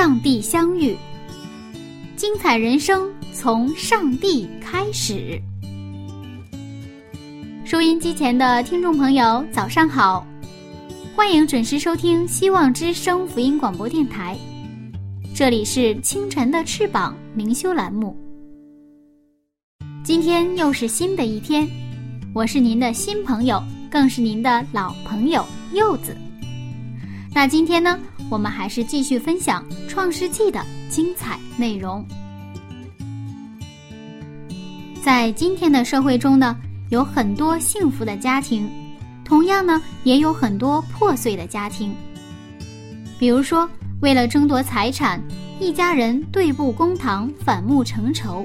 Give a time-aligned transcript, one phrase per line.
[0.00, 0.96] 上帝相遇，
[2.16, 5.38] 精彩人生从上帝开始。
[7.66, 10.26] 收音机前的听众朋友，早上好！
[11.14, 14.38] 欢迎准时收听希望之声福音广播电台，
[15.34, 18.16] 这里是清晨的翅膀灵修栏目。
[20.02, 21.68] 今天又是新的一天，
[22.34, 25.44] 我是您的新朋友，更是您的老朋友
[25.74, 26.16] 柚子。
[27.32, 27.98] 那今天呢，
[28.30, 32.04] 我们还是继续分享《创世纪》的精彩内容。
[35.02, 36.56] 在今天的社会中呢。
[36.90, 38.68] 有很多幸福的家庭，
[39.24, 41.94] 同样呢，也有很多破碎的家庭。
[43.16, 43.70] 比如说，
[44.02, 45.22] 为了争夺财产，
[45.60, 48.44] 一家人对簿公堂、反目成仇，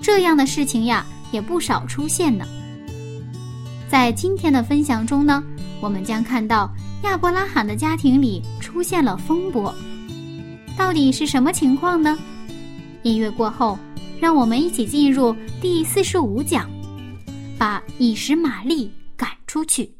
[0.00, 2.46] 这样的事情呀，也不少出现呢。
[3.88, 5.42] 在今天的分享中呢，
[5.80, 6.70] 我们将看到
[7.02, 9.72] 亚伯拉罕的家庭里出现了风波，
[10.76, 12.18] 到底是什么情况呢？
[13.02, 13.78] 音乐过后，
[14.20, 16.68] 让我们一起进入第四十五讲。
[17.56, 19.97] 把以实玛利赶出去。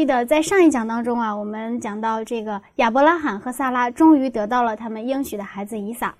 [0.00, 6.16] 记得在上一讲当中啊，我们讲到这个亚伯拉罕和萨拉终于得到了他们应许的孩子以撒。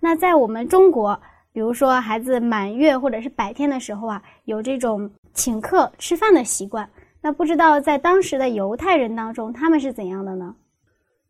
[0.00, 1.16] 那在我们中国，
[1.52, 6.90] 比如说孩子满月或者是百天的时候啊，有这种请客吃饭的习惯。
[7.22, 10.52] 那不知道在当时的犹太人当中，他们是怎样的呢？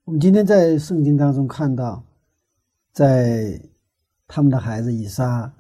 [0.06, 2.02] 我们今天在圣经当中看到，
[2.94, 3.60] 在
[4.26, 5.52] 他们的孩子以撒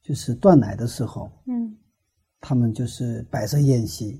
[0.00, 1.76] 就是断奶的时候，嗯，
[2.40, 4.18] 他们就是摆设宴席。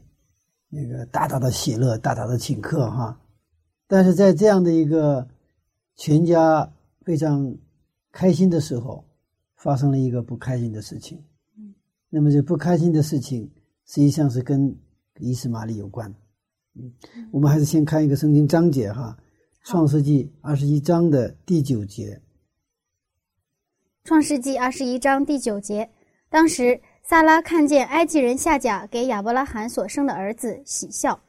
[0.75, 3.17] 那个大大的喜乐，大大的请客哈，
[3.87, 5.29] 但是在这样的一个
[5.95, 6.69] 全家
[7.03, 7.57] 非常
[8.11, 9.05] 开心的时候，
[9.55, 11.23] 发生了一个不开心的事情。
[11.57, 11.73] 嗯，
[12.11, 13.49] 那么这不开心的事情
[13.87, 14.77] 实际上是跟
[15.21, 16.13] 伊斯玛利有关。
[16.75, 16.93] 嗯，
[17.31, 19.17] 我们还是先看一个圣经章节哈，
[19.71, 22.21] 《创世纪》二十一章的第九节，
[24.09, 25.89] 《创世纪》二十一章第九节，
[26.29, 26.81] 当时。
[27.07, 31.21] 萨拉看见埃及人夏甲给亚伯拉罕所生的儿子喜笑，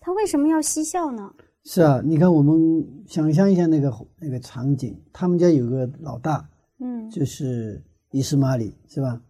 [0.00, 1.34] 他为什么要嬉笑呢？
[1.64, 9.20] 是啊，你看，我们想象一下那个那个场景，他们家有个老大，嗯，就是伊斯玛里，是吧？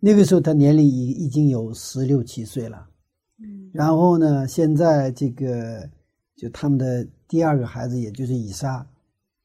[0.00, 2.88] 那个时候他年龄已已经有十六七岁了，
[3.38, 5.86] 嗯，然后呢，现在这个
[6.36, 8.84] 就他们的第二个孩子，也就是以撒，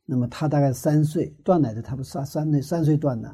[0.06, 3.30] 那么他大概三岁断奶的，他不三三岁三岁断奶。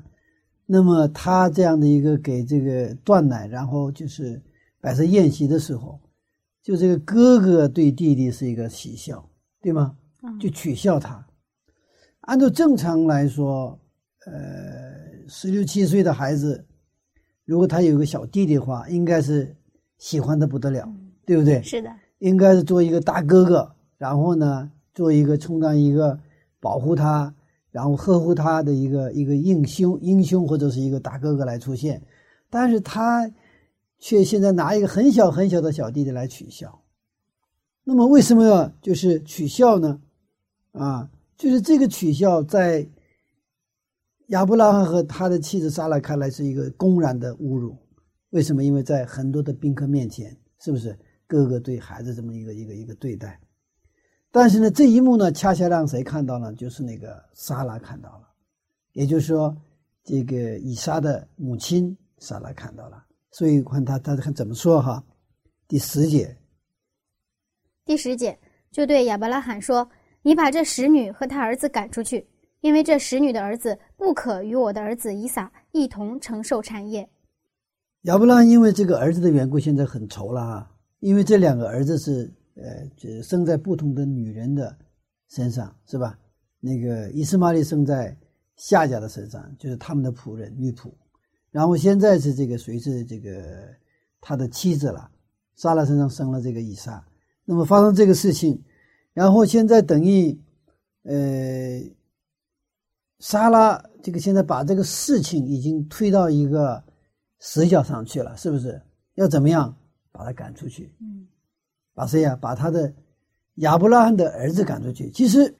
[0.68, 4.42] 那么他这样的一个给这个断奶，然后就是
[4.82, 6.00] 摆设宴席的时候，
[6.64, 9.30] 就这个哥哥对弟弟是一个喜笑，
[9.62, 9.96] 对吗？
[10.40, 11.24] 就取笑他。
[12.22, 13.80] 按照正常来说，
[14.26, 16.66] 呃，十六七岁的孩子，
[17.46, 19.56] 如果他有个小弟弟的话，应该是
[20.00, 20.92] 喜欢的不得了，
[21.28, 21.62] 对不对？
[21.62, 26.20] 是的，应该是做一个大哥哥，然后呢，做一个充当一个
[26.60, 27.32] 保护他。
[27.76, 32.02] 然后呵护他的一个一个英雄英雄或者是一个大哥哥来出现，
[32.50, 33.30] 但是他
[34.00, 36.82] 却现在拿一个很小很小的小弟弟来取笑。
[37.84, 40.00] 那么为什么要就是取笑呢？
[40.72, 42.88] 啊，就是这个取笑在
[44.28, 47.76] 亚伯拉罕和他的妻子莎拉看来是一个公然的侮辱。
[48.30, 48.64] 为什么？
[48.64, 53.38] 因为在很多的宾客面前，是不是哥哥对孩子这么一个一个一个对待？
[54.36, 56.52] 但是呢，这一幕呢，恰恰让谁看到了？
[56.56, 58.28] 就是那个莎拉看到了，
[58.92, 59.56] 也就是说，
[60.04, 63.02] 这个以撒的母亲莎拉看到了。
[63.32, 65.02] 所以看他他看怎么说哈？
[65.70, 66.38] 第十节，
[67.86, 68.38] 第十节
[68.74, 69.90] 就对亚伯拉罕说
[70.22, 72.28] ：“你把这使女和他儿子赶出去，
[72.60, 77.10] 因为这使女的儿子不可与我的儿子以撒一同承受产业。”
[78.04, 84.78] 亚伯拉罕因为这个儿子的缘故，现在很愁了啊，因为这两个儿子是呃，这生在不同的女人的
[85.30, 86.18] 身上，是吧？
[86.60, 88.18] 那个伊斯玛利生在
[88.56, 90.92] 夏家的身上，就是他们的仆人女仆。
[91.52, 93.70] 然后现在是这个谁是这个
[94.20, 95.10] 他的妻子了？
[95.56, 97.06] 莎拉身上生了这个以撒。
[97.46, 98.62] 那么发生这个事情，
[99.14, 100.38] 然后现在等于，
[101.04, 101.82] 呃，
[103.20, 106.84] 莎拉这个现在把这个事情已经推到一个
[107.40, 108.82] 死角上去了，是不是？
[109.14, 109.74] 要怎么样
[110.12, 110.94] 把他赶出去？
[111.00, 111.28] 嗯，
[111.96, 112.38] 把谁呀？
[112.40, 112.94] 把他的
[113.56, 115.10] 亚伯拉罕的儿子赶出去。
[115.10, 115.56] 其实，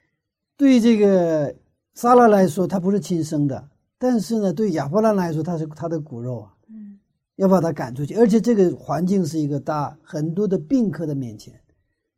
[0.56, 1.52] 对这个
[1.94, 3.68] 撒拉来说，他不是亲生的，
[3.98, 6.52] 但是呢，对亚伯拉罕来说，他是他的骨肉啊。
[6.68, 6.98] 嗯，
[7.36, 11.58] 要把他赶出去，而且这个环境是一个大很多的宾客的面前，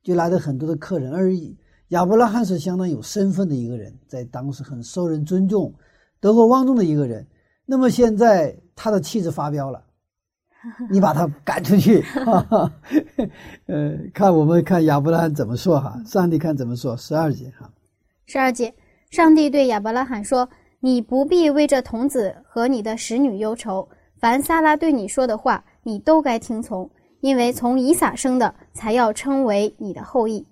[0.03, 1.56] 就来了很多的客人，而已
[1.88, 5.73] 亚伯拉罕是相当有身份的一个人，在当时很受人尊重、
[6.19, 7.25] 德高望重的一个人。
[7.64, 9.85] 那么现在他的妻子发飙了。
[10.91, 12.05] 你把他赶出去，
[13.67, 17.71] 呃，看我们看亚伯拉罕怎么说哈，上帝看怎么说，十二节哈，
[18.27, 18.75] 十二节，
[19.11, 20.49] 上帝对亚伯拉罕说
[20.81, 23.89] ：“你不必为这童子和你的使女忧愁，
[24.19, 26.91] 凡撒拉对你说的话，你都该听从，
[27.21, 30.45] 因为从以撒生的才要称为你的后裔。”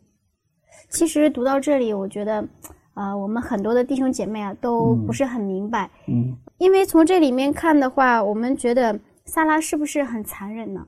[0.88, 2.46] 其实读到这里，我觉得，
[2.94, 8.96] 啊，我们很多的弟兄姐妹啊，都不是很明白，嗯，因为从这里面看的话，我们觉得。
[9.26, 10.86] 萨拉是不是很残忍呢？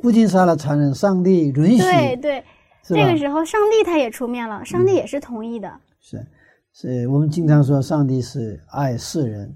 [0.00, 1.82] 不仅萨拉残忍，上帝允许。
[1.82, 2.44] 对对，
[2.84, 5.68] 这个时候上帝他也出面了，上帝也是同意的。
[6.00, 6.24] 是，
[6.72, 9.52] 是我们经常说上帝是爱世人，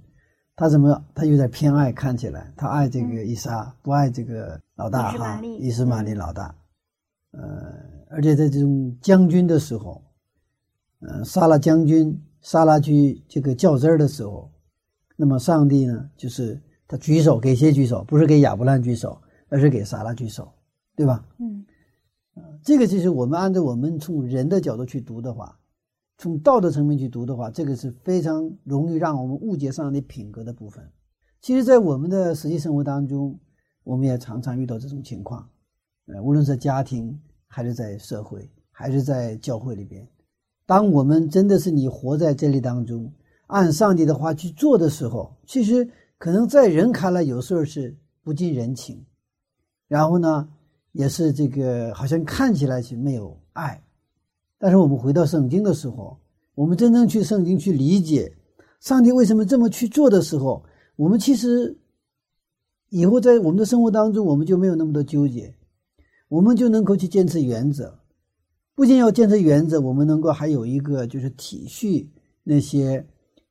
[0.56, 1.92] 他怎么他有点偏爱？
[1.92, 6.52] 看起来他爱这个伊莎，不爱这个老大哈，伊斯玛利老大。
[7.30, 7.40] 呃，
[8.10, 10.02] 而且在这种将军的时候，
[11.00, 14.50] 嗯，杀了将军，萨拉去这个较真儿的时候，
[15.16, 16.60] 那么上帝呢，就是。
[16.86, 18.04] 他举手给谁举手？
[18.04, 20.52] 不是给亚伯兰举手，而是给撒拉举手，
[20.94, 21.26] 对吧？
[21.38, 21.64] 嗯，
[22.62, 25.58] 这个其实我们按照我们从人的角度去读的话，
[26.18, 30.84] 从道德层面去读的话，这个是非常容易让我们误解上帝品格的部分。
[31.40, 33.38] 其实，在我们的实际生活当中，
[33.82, 35.48] 我们也常常遇到这种情况，
[36.06, 40.06] 呃，无论是家庭，还是在社会，还是在教会里边，
[40.66, 43.10] 当我们真的是你活在这里当中，
[43.46, 45.88] 按上帝的话去做的时候，其实。
[46.24, 49.04] 可能在人看来，有时候是不近人情，
[49.86, 50.48] 然后呢，
[50.92, 53.84] 也是这个好像看起来是没有爱。
[54.56, 56.18] 但是我们回到圣经的时候，
[56.54, 58.34] 我们真正去圣经去理解
[58.80, 60.64] 上帝为什么这么去做的时候，
[60.96, 61.76] 我们其实
[62.88, 65.54] 以后在我们的生活当中，我们就没有那么多纠结，
[66.28, 67.98] 我们就能够去坚持原则。
[68.74, 72.08] 不仅要坚持原则，我们能够还有一个就是体恤
[72.42, 73.06] 那些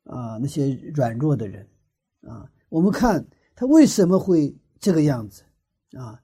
[0.06, 1.68] 啊那些软弱的人。
[2.26, 3.24] 啊，我们看
[3.56, 5.44] 他为什么会这个样子
[5.96, 6.20] 啊？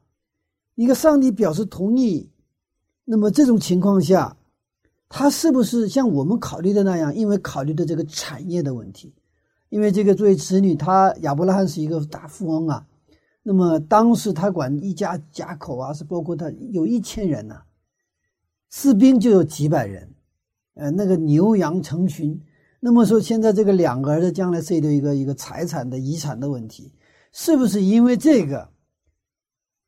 [0.74, 2.28] 一个上帝表示同意，
[3.06, 4.36] 那么这种情况下，
[5.08, 7.14] 他是不是像我们考虑的那样？
[7.14, 9.14] 因为考虑的这个产业的问题，
[9.70, 12.88] 因为这个作为子女，他亚伯拉罕是一个大富翁啊。
[13.44, 17.62] 那么当时他管一家家口啊，是包括他有一千人呢，
[18.72, 20.12] 士兵就有几百人，
[20.74, 22.42] 呃，那个牛羊成群。
[22.80, 26.94] 那么说，现在这个两个儿子将来涉及到一个一个财产的遗产的问题，
[27.32, 28.70] 是不是因为这个，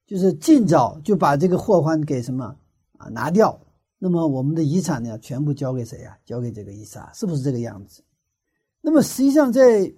[0.06, 2.56] 就是尽早就把这个祸患给什么
[2.98, 3.60] 啊拿掉？
[3.98, 6.18] 那么我们的遗产呢，全部交给谁啊？
[6.26, 8.04] 交给这个伊莎，是不是这个样子？
[8.82, 9.94] 那么实际上，在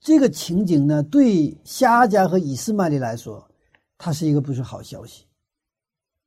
[0.00, 3.44] 这个情景呢，对夏家和以斯玛利来说，
[3.98, 5.24] 它是一个不是好消息。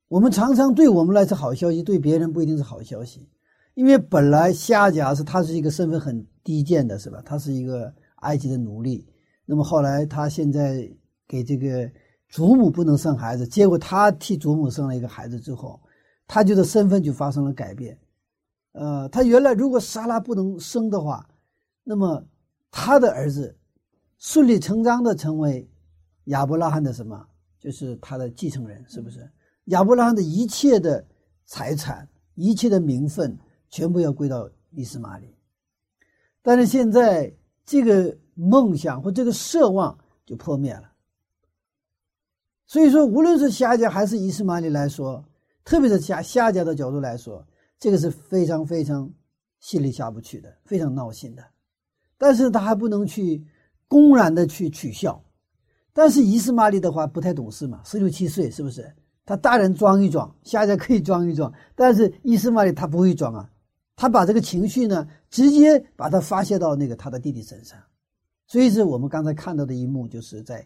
[0.10, 3.28] 我们常常对我们来说好消息，对别人不一定是好消息。
[3.78, 7.22] 因为本来夏甲是他是一个身份很低贱的，是吧？
[7.24, 9.08] 他是一个埃及的奴隶。
[9.46, 10.90] 那么后来他现在
[11.28, 11.88] 给这个
[12.28, 15.80] 祖母不能生孩子，结果他替祖母生了一个孩子之后，
[16.26, 17.96] 他就的身份就发生了改变。
[18.72, 21.30] 呃，他原来如果莎拉不能生的话，
[21.84, 22.26] 那么
[22.72, 23.56] 他的儿子
[24.18, 25.70] 顺理成章的成为
[26.26, 27.28] 亚伯拉罕的什么？
[27.60, 29.30] 就是他的继承人，是不是？
[29.66, 31.06] 亚伯拉罕的一切的
[31.46, 33.38] 财产，一切的名分。
[33.70, 35.36] 全部要归到伊斯玛里，
[36.42, 37.34] 但是现在
[37.66, 40.92] 这个梦想或这个奢望就破灭了。
[42.66, 45.24] 所以说，无论是夏家还是伊斯玛里来说，
[45.64, 47.46] 特别是夏夏家的角度来说，
[47.80, 49.10] 这个是非常非常
[49.60, 51.44] 心里下不去的，非常闹心的。
[52.18, 53.46] 但是他还不能去
[53.88, 55.24] 公然的去取笑。
[55.94, 58.94] 但是伊斯玛里的话不太懂事嘛，十六七岁是不是？
[59.26, 63.50] 他大人装一装，夏家可以装一装，但是伊斯玛里他不会装啊。
[63.98, 67.80] 他把这个情绪呢，直接把它发泄到那个他的弟弟身上，
[68.46, 70.64] 所以是我们刚才看到的一幕，就是在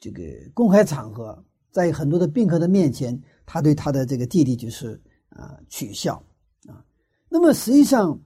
[0.00, 0.22] 这个
[0.54, 6.14] 公开场合，在很多的宾客的面前，他对他的这个弟弟就是啊取笑
[6.66, 6.82] 啊。
[7.28, 8.18] 那么实际上，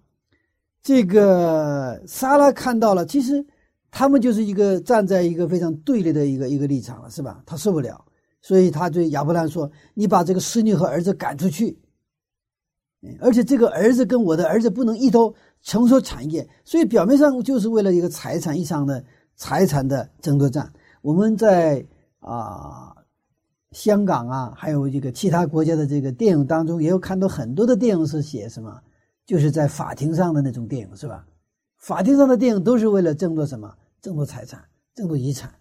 [0.81, 3.45] 这个莎拉看到了，其实
[3.91, 7.43] 他们就是一个站在一个非常对立的一个一个立场了，是吧？
[7.45, 8.05] 他受不了，
[8.41, 11.77] 所以他对亚伯兰说：“你把这个侍女和儿子赶出去。”
[13.21, 19.05] 而且这个儿子跟我的儿子不能一头承受产业，所以表面上就是为了一个财产一场的
[19.37, 20.73] 财产的争夺战。
[21.01, 21.87] 我们在
[22.19, 22.97] 啊
[23.71, 28.81] 香港啊，还有这个其他国家的这个电影当中，也有看到很多的电影是写什么，
[29.27, 31.27] 就是在法庭上的那种电影，是吧？
[31.77, 33.73] 法庭上的电影都是为了争夺什么？
[34.01, 34.65] 争夺财产，
[34.95, 35.55] 争夺遗产，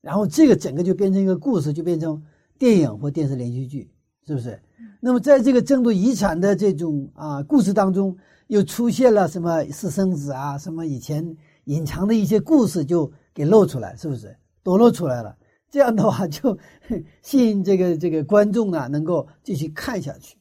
[0.00, 2.22] 然后这个整个就变成一个故事，就变成
[2.58, 3.90] 电影或电视连续剧，
[4.26, 4.60] 是不是？
[5.00, 8.16] 那么，在这个争夺遗产的这种啊故事当中，
[8.48, 14.36] 又出现了什么私生子啊，什么以前隐藏的一些故事就给露出来，是不是？
[14.62, 15.36] 都露出来了。
[15.70, 16.56] 这样的话，就
[17.22, 20.36] 吸引这个这个观众呢，能够继续看下去。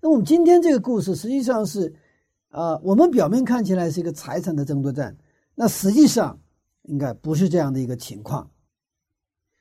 [0.00, 1.94] 那我们今天这个故事实际上是，
[2.50, 5.16] 啊，我们表面看起来是一个财产的争夺战，
[5.54, 6.38] 那实际上
[6.82, 8.48] 应该不是这样的一个情况。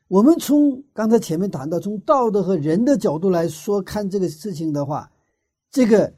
[0.07, 5.11] 我们从刚才前面谈到，从道德和人的角度来说看这个事情的话，
[5.69, 6.13] 这个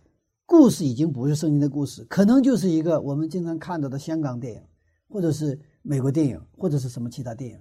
[0.46, 4.62] 故事已经不是圣经的故事，可能就是一个我们经常看到的香港电影，
[5.10, 7.58] 或者是美国电影，或者是什么其他电影。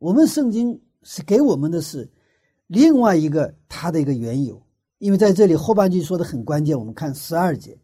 [0.00, 2.10] 我们圣经是给我们的是
[2.66, 4.60] 另外一个它的一个缘由，
[4.98, 6.76] 因为在这里后半句说的很关键。
[6.76, 7.78] 我们看十二节，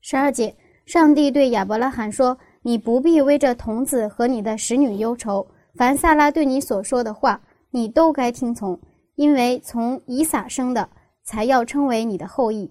[0.00, 8.80] 十二节，上帝对亚伯拉罕说：“你不必为这童子和你的使女忧愁。”凡萨拉对你所说的话，你都该听从，
[9.14, 10.90] 因为从以撒生的，
[11.22, 12.70] 才要称为你的后裔。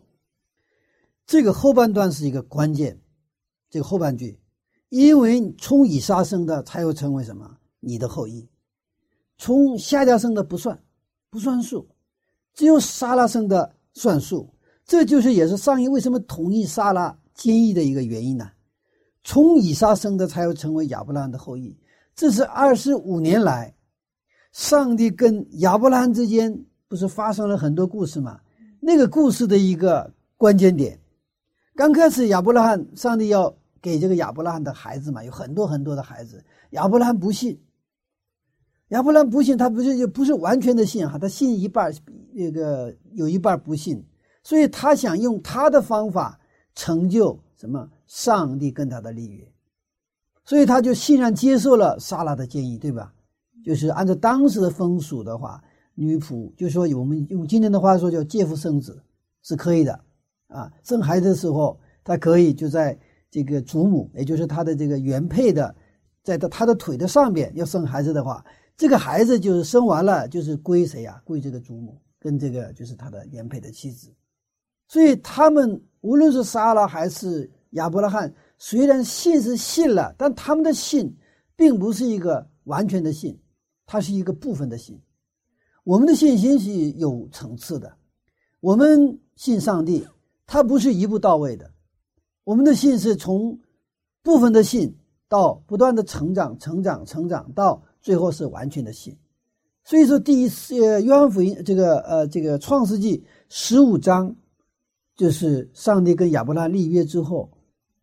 [1.26, 3.00] 这个后半段是一个关键，
[3.70, 4.40] 这个后半句，
[4.90, 7.58] 因为从以撒生的，才要成为什么？
[7.80, 8.50] 你的后裔。
[9.38, 10.78] 从夏家生的不算，
[11.30, 11.88] 不算数，
[12.54, 14.54] 只有撒拉生的算数。
[14.84, 18.52] 这就是也是上一为什么同意撒拉坚毅的一个原因呢？
[19.24, 21.79] 从以撒生的，才要成为亚伯拉罕的后裔。
[22.20, 23.74] 这是二十五年来，
[24.52, 28.42] 上帝跟亚伯拉罕之间不是发生了很多故事吗？
[28.82, 31.00] 那个故事的一个关键点，
[31.78, 36.44] 刚开始亚伯拉罕，上帝要给这个亚伯拉罕的孩子嘛，有很多很多的孩子。
[36.72, 37.58] 亚伯拉罕不信，
[38.90, 41.90] 亚伯拉罕不信，他不是就不是完全的信哈，他信一半，
[42.34, 44.06] 那个有一半不信，
[44.44, 46.38] 所以他想用他的方法
[46.76, 47.90] 成就什么？
[48.08, 49.50] 上帝跟他的立约。
[50.50, 53.14] 所以他就欣然接受了莎拉的建议，对吧？
[53.64, 55.64] 就是按照当时的风俗的话，
[55.94, 59.00] 女仆就说我们用今天的话说叫借腹生子
[59.44, 59.94] 是可以的
[60.48, 60.72] 啊。
[60.84, 62.98] 生孩子的时候，他可以就在
[63.30, 65.76] 这个祖母，也就是他的这个原配的，
[66.24, 68.44] 在他他的腿的上边要生孩子的话，
[68.76, 71.22] 这个孩子就是生完了就是归谁呀？
[71.24, 74.12] 归这个祖母跟这个就是他的原配的妻子。
[74.88, 78.34] 所以他们无论是莎拉还是亚伯拉罕。
[78.62, 81.16] 虽然信是信了，但他们的信
[81.56, 83.40] 并不是一个完全的信，
[83.86, 85.00] 它是一个部分的信。
[85.86, 87.96] 我们的信心是有层次的，
[88.60, 90.06] 我们信上帝，
[90.46, 91.72] 它不是一步到位的。
[92.44, 93.58] 我们的信是从
[94.22, 94.94] 部分的信
[95.30, 99.18] 到不断的成长、成长、成长，到最后是完全的信。
[99.86, 104.36] 所以说，第一次约翰福音这个呃这个创世纪十五章，
[105.16, 107.50] 就是上帝跟亚伯拉立约之后。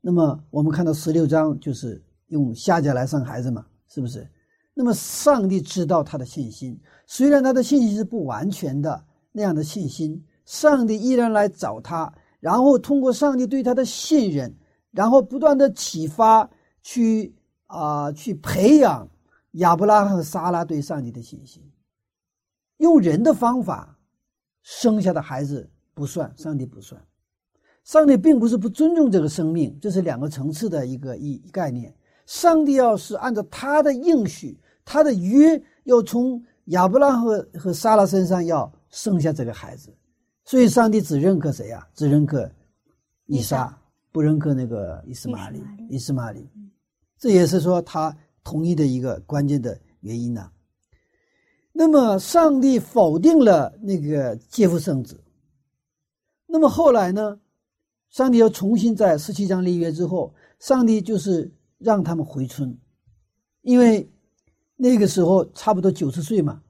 [0.07, 4.25] 那么我们看到十六章就是用夏家来生孩子嘛，是不是？
[4.73, 14.57] 那么上帝知道他的信心，虽然他的信心是不完全的那样的信心，上帝依然来找他，然后通过上帝对他的信任，
[14.93, 16.49] 然后不断的启发，
[16.85, 17.35] 去
[17.67, 19.11] 啊去培养
[19.55, 21.69] 亚伯拉罕和撒拉对上帝的信心。
[22.77, 23.99] 用人的方法
[24.63, 27.05] 生下的孩子不算，上帝不算。
[27.87, 31.95] 上帝并不是不尊重这个生命，这是两个层次的一个一概念。
[32.27, 39.95] 上帝要是按照他的应许、他的约，要从亚伯拉罕和和撒拉身上要生下这个孩子，
[40.45, 41.87] 所以上帝只认可谁呀？
[41.95, 42.51] 只认可
[43.27, 45.63] 以撒，不认可那个伊斯玛利。
[45.89, 46.45] 伊斯玛利，
[47.21, 48.13] 这也是说他
[48.43, 50.51] 同意的一个关键的原因呢。
[51.73, 55.23] 那么，上帝否定了那个接父生子，
[56.47, 57.39] 那么后来呢？
[58.17, 62.75] 上帝要重新在十七章立约之后，上帝就是让他们回村，
[63.61, 64.11] 因为
[64.75, 66.63] 那个时候差不多九十岁嘛，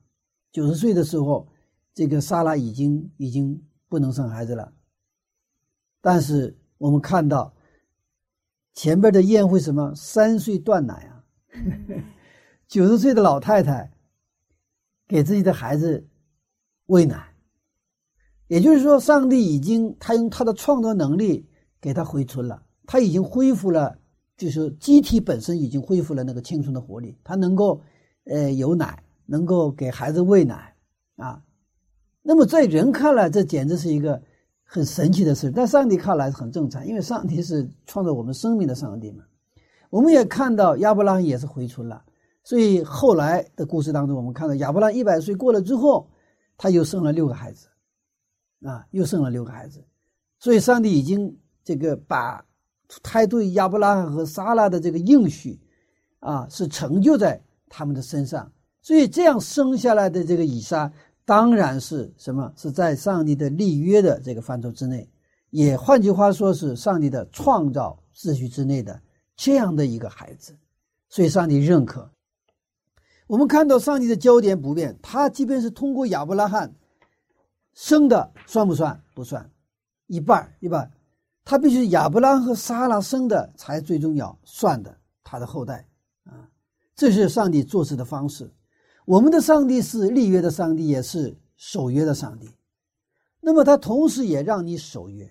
[0.51, 1.47] 九十岁的时候，
[1.95, 4.73] 这个莎拉已经已经不能生孩子了。
[6.01, 7.55] 但是我们看到
[8.75, 9.95] 前边的宴会什么？
[9.95, 11.25] 三岁断奶啊，
[12.67, 13.93] 九十岁的老太太
[15.07, 16.09] 给自己的孩子
[16.87, 17.36] 喂奶，
[18.49, 21.49] 也就是说，上帝已经他用他的创造能力
[21.81, 23.99] 给他回春了，他已经恢复了，
[24.37, 27.81] 就是机体本身已经恢复了那个青春的活力，他能够
[28.25, 30.75] 呃有奶，能够给孩子喂奶
[31.17, 31.43] 啊。
[32.23, 34.21] 那么在人看来，这简直是一个
[34.65, 39.25] 很神奇的事，在上帝看来很正常，因为上帝是创造我们生命的上帝嘛。
[39.91, 42.03] 我们也看到亚伯拉罕也是回春了，
[42.43, 46.09] 所以后来的故事当中，我们看到亚伯拉罕一百岁过了之后，
[46.57, 47.69] 他又生了六个孩子，
[48.67, 49.85] 啊，又生了六个孩子，
[50.41, 52.45] 所以上帝已经这个把
[53.03, 55.61] 他对亚伯拉罕和撒拉的这个应许，
[56.19, 58.51] 啊，是成就在他们的身上，
[58.83, 60.93] 所以这样生下来的这个以撒，
[61.25, 62.53] 当然是什么？
[62.57, 65.09] 是在上帝的立约的这个范畴之内，
[65.51, 69.01] 也换句话说是上帝的创造秩序之内的。
[69.37, 70.57] 这样的一个孩子，
[71.11, 72.11] 所以上帝认可。
[73.27, 76.75] 我们看到上帝的焦点不变，他即便是通过亚伯拉罕
[77.77, 78.99] 生的，算不算？
[79.15, 79.49] 不算，
[80.07, 80.91] 一半一半。
[81.45, 85.87] 他必须亚伯拉和撒拉生的才最重要，算的他的后代
[86.25, 86.49] 啊。
[86.97, 88.51] 这是上帝做事的方式。
[89.05, 92.49] 我们的上帝是立约的上帝，也是守约的上帝。
[93.41, 95.31] 那么他同时也让你守约。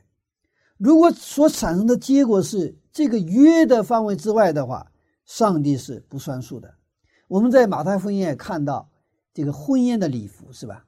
[0.77, 4.91] 如果所产生的结果是这个约的范围之外的话，
[5.25, 6.71] 上帝是不算数的。
[7.27, 8.87] 我们在马太福音也看到
[9.33, 10.84] 这个婚宴的礼服是吧？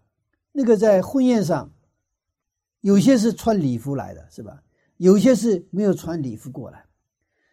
[0.57, 1.71] 那个在婚宴上，
[2.81, 4.63] 有些是穿礼服来的，是吧？
[4.97, 6.83] 有些是没有穿礼服过来。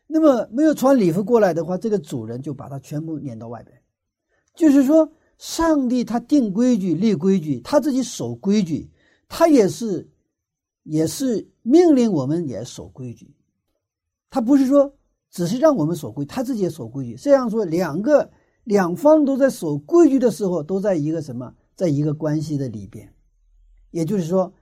[0.06, 3.78] 那么没有穿礼服过来的话，这个主人就把他全部撵到外边。
[4.54, 8.90] 就是说，上帝他定规矩、立规矩，他自己守规矩，
[9.28, 10.08] 他也是。
[10.86, 13.34] 也是命令我们也守规矩，
[14.28, 14.94] 他不是说
[15.30, 17.14] 只是让我们守规，他自己也守规矩。
[17.14, 18.30] 这样说，两个
[18.64, 23.12] 两方都在守规矩的时候，都在一个什么，在一个关系的里边，
[23.90, 24.52] 也就是说，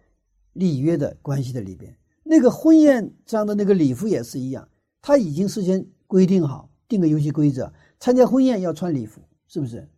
[0.53, 1.97] 礼约的关系的里边。
[2.25, 4.69] 那个婚宴上的那个礼服也是一样，
[5.01, 9.89] 他已经事先规定好，定个游戏规则，参加婚宴要穿礼服，是不是？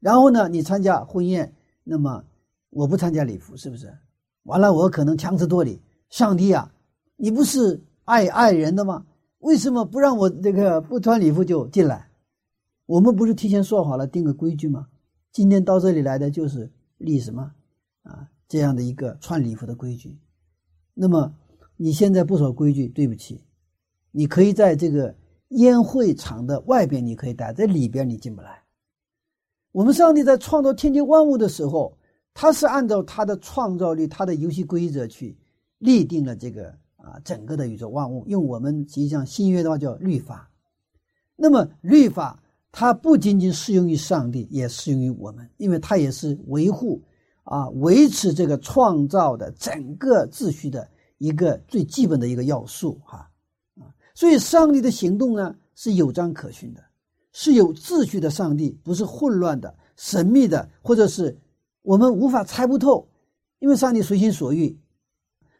[0.00, 2.24] 然后呢，你参加婚宴，那么
[2.70, 3.96] 我不参加礼服，是不是？
[4.44, 5.80] 完了，我可能强词夺理。
[6.08, 6.74] 上帝啊，
[7.16, 9.06] 你不是爱爱人的吗？
[9.38, 12.10] 为什么不让我这个不穿礼服就进来？
[12.86, 14.88] 我们不是提前说好了定个规矩吗？
[15.32, 17.52] 今天到这里来的就是立什么
[18.02, 20.18] 啊这样的一个穿礼服的规矩。
[20.94, 21.34] 那么
[21.76, 23.44] 你现在不守规矩，对不起，
[24.10, 25.14] 你可以在这个
[25.48, 28.62] 宴会场的外边你可以待在里边你进不来。
[29.72, 31.96] 我们上帝在创造天地万物的时候。
[32.32, 35.36] 他是按照他的创造力、他的游戏规则去
[35.78, 38.24] 立定了这个啊整个的宇宙万物。
[38.28, 40.48] 用我们实际上新约的话叫律法。
[41.34, 42.40] 那么律法
[42.72, 47.02] 它不仅仅适用于上帝，也适用于我们，因为它也是维护
[47.44, 53.28] 啊维持这个创造的整个秩序的一个最基本的一个要素哈
[53.76, 53.90] 啊。
[54.14, 56.82] 所以上帝的行动呢是有章可循的，
[57.32, 58.30] 是有秩序的。
[58.30, 61.38] 上帝不是混乱的、神秘的，或者是。
[61.82, 63.08] 我们无法猜不透，
[63.58, 64.78] 因为上帝随心所欲，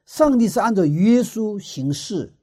[0.05, 2.35] 上帝是按照约束行事，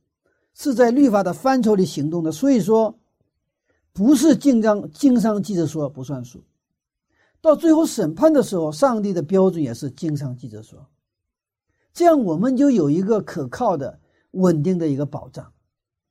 [0.55, 2.31] 是在律法的范畴里行动的。
[2.31, 2.96] 所以说，
[3.97, 6.43] 不是经章经上记着说不算数，
[7.41, 10.85] 到最后审判的时候，上帝的标准也是经上记着说，
[11.93, 13.99] 这样我们就有一个可靠的、
[14.31, 15.51] 稳定的一个保障，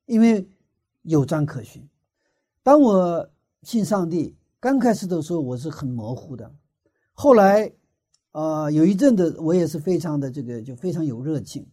[0.06, 0.48] 因为
[1.02, 1.88] 有章可循。
[2.64, 3.30] 当我
[3.62, 6.52] 信上帝刚开始的时候，我是很模糊的。
[7.12, 7.72] 后来，
[8.32, 11.64] 啊，有一阵子我也是非常的这个，就非常有热情。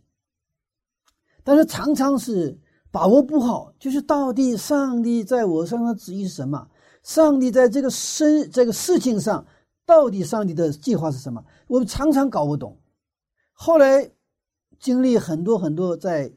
[1.43, 2.56] 但是常常是
[2.93, 6.67] 把握不好，就是到底上帝在我身上旨意是什么？
[7.01, 9.43] 上帝在这个生这个事情上，
[9.84, 11.43] 到底上帝的计划是什么？
[11.65, 12.77] 我们常常搞不懂。
[13.51, 14.12] 后来
[14.79, 16.32] 经历很多很多，在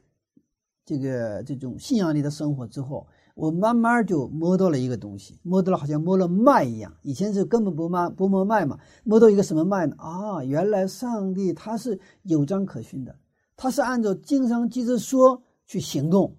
[0.87, 3.07] 这个这种信仰里的生活之后。
[3.35, 6.91] 我慢慢就摸到了一个东西，摸到了好像摸了脉一样。
[7.03, 9.95] 以前是根本不摸不摸脉嘛，摸到一个什么脉呢？
[9.99, 13.15] 啊，原来上帝他是有章可循的，
[13.55, 16.35] 他是按照经上记着说去行动。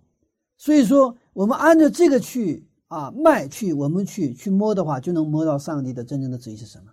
[0.58, 6.92] 所以说，我们按照这个去啊卖去，我们去去摸的话，就能摸到上帝的真正的旨意是什么，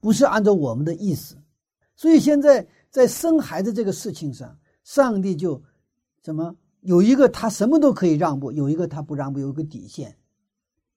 [0.00, 1.36] 不是按照我们的意思。
[1.96, 5.62] 所以现在在生孩子这个事情上，上帝就
[6.22, 6.54] 怎么？
[6.80, 10.14] 有一个他什么都可以让步，有一个他不让步，有一个底线，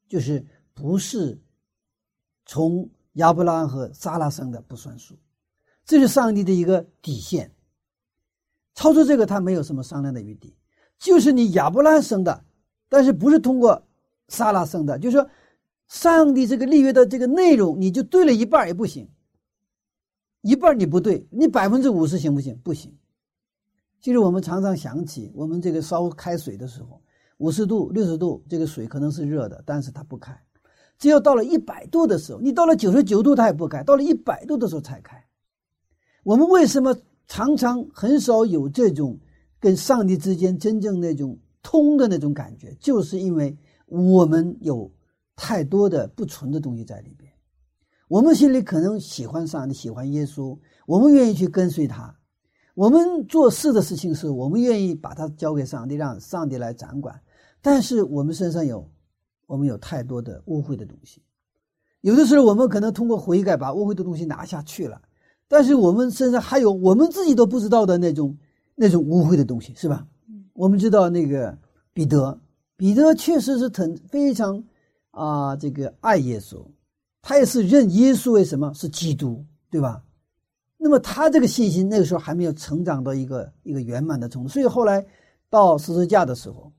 [0.09, 1.39] 就是不是
[2.45, 5.15] 从亚伯拉罕和撒拉生的不算数，
[5.85, 7.49] 这是上帝的一个底线。
[8.73, 10.56] 超出这个他没有什么商量的余地。
[10.99, 12.43] 就是你亚伯拉罕生的，
[12.89, 13.83] 但是不是通过
[14.27, 15.29] 撒拉生的，就是说
[15.87, 19.07] 上帝这个立约的这个内容，你就对了一半也不行，
[20.41, 22.57] 一半你不对，你百分之五十行不行？
[22.63, 22.95] 不行。
[23.99, 27.01] 其实我们常常想起，我们这个烧开水的时候，
[27.37, 30.39] 五十度、六十度，这个水可能是热的，但是它不开。
[30.99, 35.23] 只有到了一百度的时候，你到了九十九度它也不开，到了一百度的时候才开。
[36.23, 36.95] 我们为什么
[37.27, 39.19] 常常很少有这种
[39.59, 42.75] 跟上帝之间真正那种通的那种感觉？
[42.79, 44.91] 就是因为我们有
[45.35, 47.31] 太多的不纯的东西在里边。
[48.07, 52.15] 我们心里可能喜欢上帝，喜欢耶稣，我们愿意去跟随他。
[52.73, 57.19] 我们做事的事情是我们愿意把它交给上帝，让上帝来掌管。
[57.61, 58.89] 但是我们身上有，
[59.47, 61.21] 我们有太多的污秽的东西。
[62.01, 65.01] 有的时候我们可能通过悔改把污秽的东西拿下去了，
[65.47, 68.37] 但是我们身上还有我们自己都不知道的那种
[68.79, 70.07] 那种污秽的东西，是吧？
[70.53, 71.57] 我们知道那个
[71.93, 72.39] 彼得，
[72.75, 74.63] 彼得确实是很非常
[75.09, 76.63] 啊，这个爱耶稣，
[77.23, 80.03] 他也是认耶稣为什么是基督，对吧？
[80.77, 85.03] 那么他这个信心那个时候还没有成长到一个一个圆满的程度，所以后来
[85.49, 86.71] 到十字架的时候，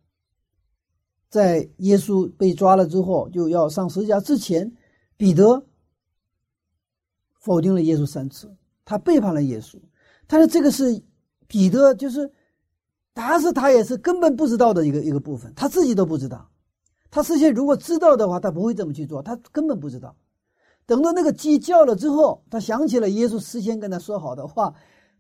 [1.29, 4.73] 在耶稣被抓了之后，就要上十字架之前，
[5.17, 5.67] 彼得
[7.41, 9.77] 否定了耶稣三次，他背叛了耶稣。
[10.29, 11.03] 但是这个是
[11.49, 12.31] 彼得，就是
[13.13, 16.49] 但是他也是根本不知道的一个一个部分，他自己都不知道。
[17.11, 20.15] 他事先如果知道的话，他不会这么去做，他根本不知道。
[20.85, 24.75] 等到那个鸡叫了之后，他想起了耶稣事先跟他说好的话，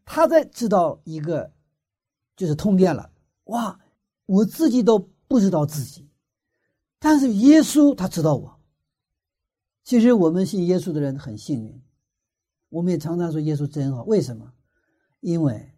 [0.04, 1.50] 他才知道一个，
[2.36, 3.10] 就是通电了。
[3.44, 3.80] 哇，
[4.26, 6.06] 我自己都不知道自己，
[6.98, 8.54] 但是耶稣他知道我。
[9.82, 11.82] 其实我们信耶稣的人很幸运，
[12.68, 14.04] 我们也常常说耶稣真好。
[14.04, 14.52] 为什么？
[15.20, 15.72] 因为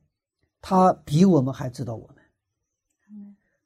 [0.61, 2.17] 他比我们还知道我们，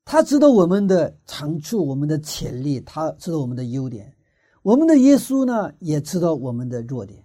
[0.04, 4.14] 他知道我们的长处、我们的潜力，他知道我们的优点。
[4.62, 7.22] 我们的耶稣呢，也知道我们的弱点，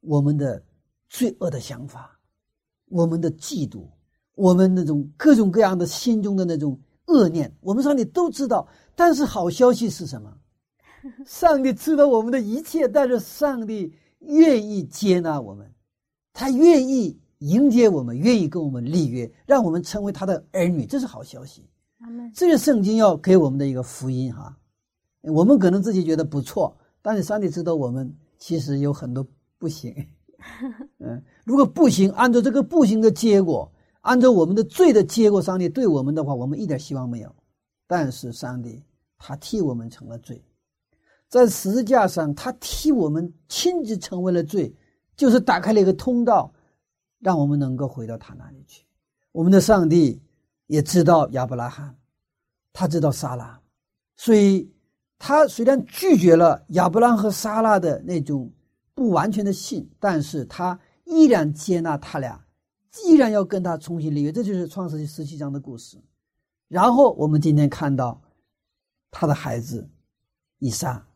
[0.00, 0.60] 我们的
[1.08, 2.18] 罪恶的想法，
[2.86, 3.86] 我们的嫉妒，
[4.34, 8.66] 我们那种各种各样的心中的那种恶念，我们上帝都知道。
[8.96, 10.36] 但是好消息是什么？
[11.24, 15.72] 上帝知道我们的一切，但是上帝愿意接纳我们，
[16.32, 21.68] 他愿意迎接我们，愿意跟我们立约，让我们成为他的儿女，这是好消息。
[22.34, 24.56] 这是圣经要给我们的一个福音哈。
[25.22, 29.26] 我们可能自己觉得不错，但是上帝知道我们其实有很多
[29.58, 29.94] 不行。
[30.98, 37.34] 嗯，如果不行，按照这个不行的结果，按照我们的罪的结果，上帝对我们的话，我们一点希望没有。
[37.86, 38.82] 但是上帝
[39.18, 40.42] 他替我们成了罪，
[41.28, 44.74] 在十字架上，他替我们亲自成为了罪，
[45.16, 46.52] 就是打开了一个通道，
[47.22, 48.84] 让我们能够回到他那里去。
[49.32, 50.20] 我们的上帝
[50.66, 51.96] 也知道亚伯拉罕，
[52.74, 53.58] 他知道撒拉，
[54.16, 54.70] 所以。
[55.24, 58.52] 他虽然拒绝了亚伯拉罕和撒拉的那种
[58.92, 62.44] 不完全的信，但是他依然接纳他俩，
[63.04, 64.32] 依然要跟他重新立约。
[64.32, 65.96] 这就是创世纪十七章的故事。
[66.66, 68.20] 然后我们今天看到
[69.12, 69.88] 他的孩子
[70.58, 71.06] 以撒，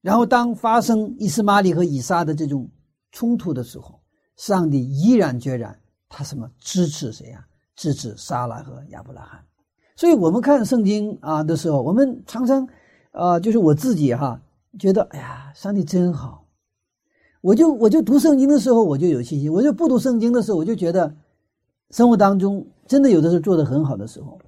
[0.00, 2.70] 然后当发生伊斯玛利和以撒的这种
[3.12, 3.99] 冲突的时候，
[4.40, 7.44] 上帝毅然决然，他什么支持谁呀？
[7.76, 9.38] 支持撒拉和亚伯拉罕。
[9.96, 12.66] 所以我们看圣经啊的时候，我们常常。
[13.12, 14.40] 啊，就是我自己哈，
[14.78, 16.46] 觉得哎呀，上帝真好。
[17.40, 21.12] 我就我就读圣经的时候，我就有信心；我就不读圣经的时候，我就觉得
[21.90, 24.38] 生活当中真的有的时候做的很好的时候。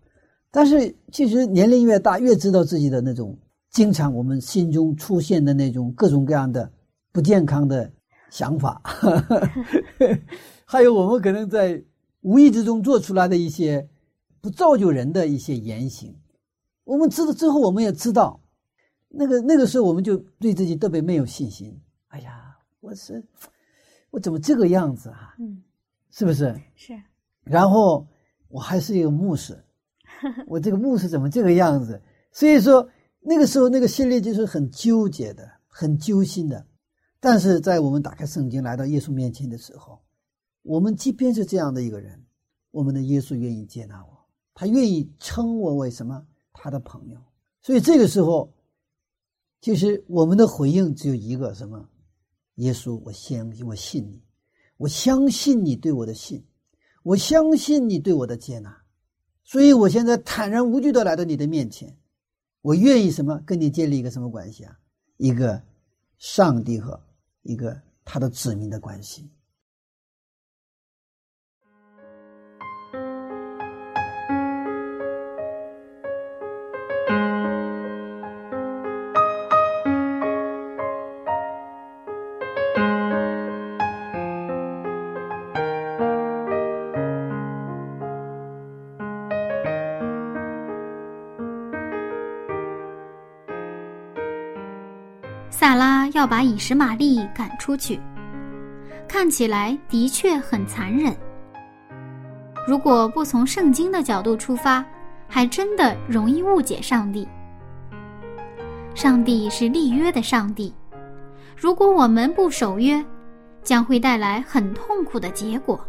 [0.52, 3.36] 但是其实年龄越大，越知道自己的那种
[3.72, 6.70] 经常我们心中出现的那种各种各样的
[7.10, 7.90] 不健康的
[8.32, 8.80] 想法，
[10.64, 11.84] 还有我们可能在
[12.22, 13.86] 无意之中做出来的一些
[14.40, 16.16] 不造就人的一些言行。
[16.84, 18.40] 我们知道之后，我们也知道。
[19.10, 21.78] 那个那个时候，我们就对自己特别没有信心。
[22.08, 23.22] 哎呀，我是
[24.10, 25.34] 我怎么这个样子啊？
[25.38, 25.62] 嗯，
[26.10, 26.58] 是不是？
[26.74, 26.98] 是。
[27.44, 28.06] 然后
[28.48, 29.62] 我还是一个牧师，
[30.48, 32.00] 我这个牧师怎么这个样子？
[32.32, 32.88] 所以说
[33.20, 36.66] 那个时候那个心里就是很纠结的，很揪心的。
[37.22, 40.02] 但是在我们打开圣经来到耶稣面前的时候，
[40.62, 42.22] 我们即便是这样的一个人，
[42.72, 47.18] 我们的耶稣愿意接纳我，他愿意称我为什么他的朋友。
[47.60, 48.52] 所以这个时候。
[49.64, 51.88] 其实我们的回应只有一个什么？
[52.56, 54.20] 耶稣，我相信，我信你，
[54.76, 56.44] 我相信你对我的信，
[57.04, 58.76] 我相信你对我的接纳，
[59.44, 61.96] 所以我现在坦然无惧的来到你的面前，
[62.60, 63.40] 我愿意什么？
[63.46, 64.76] 跟你建立一个什么关系啊？
[65.16, 65.62] 一个
[66.18, 67.00] 上帝和
[67.42, 69.30] 一个他的子民的关系。
[96.22, 98.00] 要把以实玛利赶出去，
[99.08, 101.12] 看起来的确很残忍。
[102.64, 104.84] 如果不从圣经的角度出发，
[105.26, 107.26] 还真的容易误解上帝。
[108.94, 110.72] 上帝是立约的上帝，
[111.56, 113.04] 如果我们不守约，
[113.64, 115.84] 将会带来很痛苦的结果。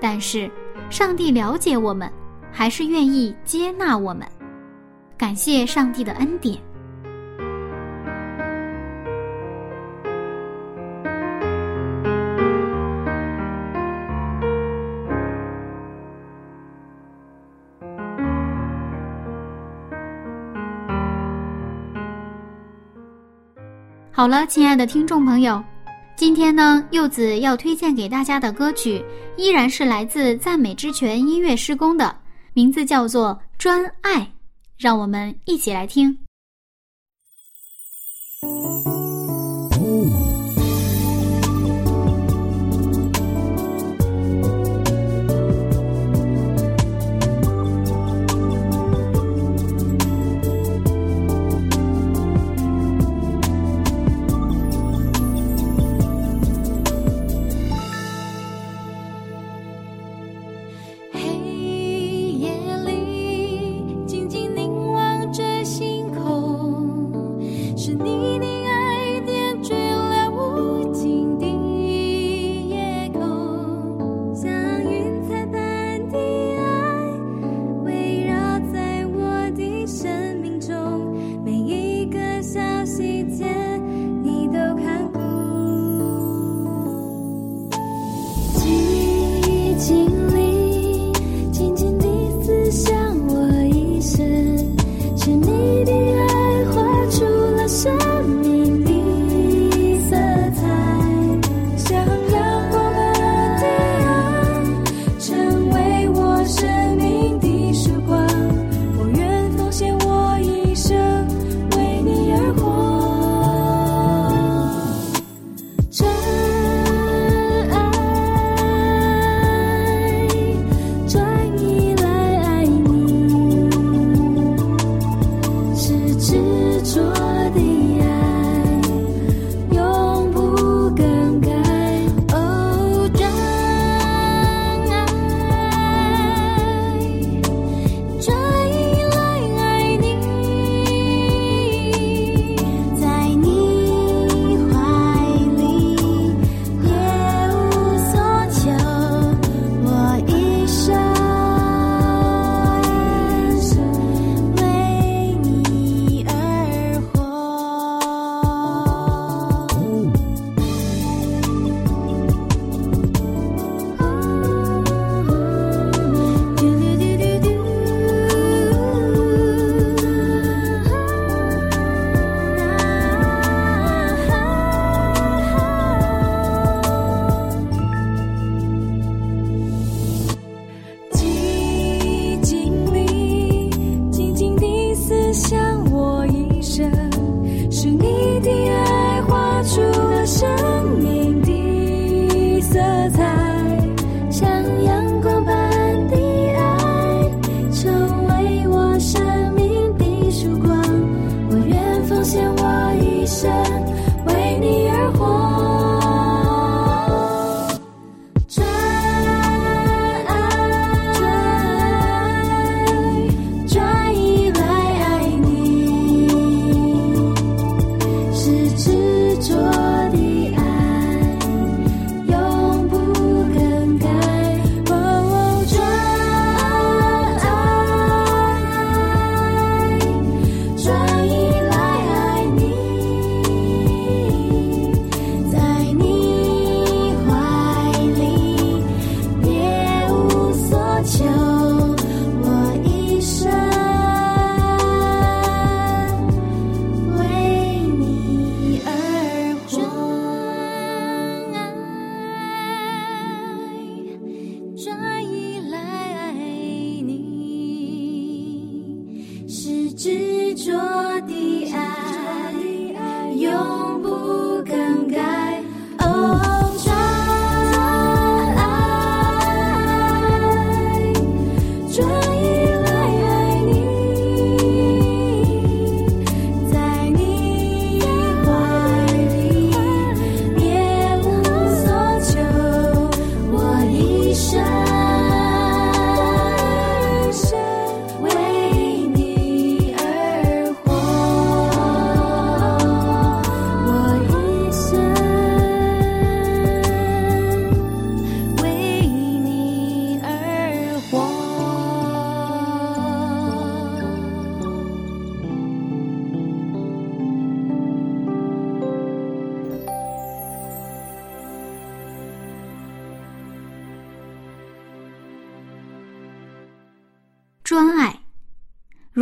[0.00, 0.50] 但是，
[0.90, 2.12] 上帝了解我们，
[2.50, 4.26] 还是愿意接纳我们。
[5.16, 6.60] 感谢上帝的恩典。
[24.16, 25.62] 好了，亲爱的听众朋友，
[26.16, 29.04] 今天呢，柚子要推荐给大家的歌曲
[29.36, 32.16] 依然是来自赞美之泉音乐施工的，
[32.54, 34.20] 名字叫做《专爱》，
[34.78, 36.16] 让我们一起来听。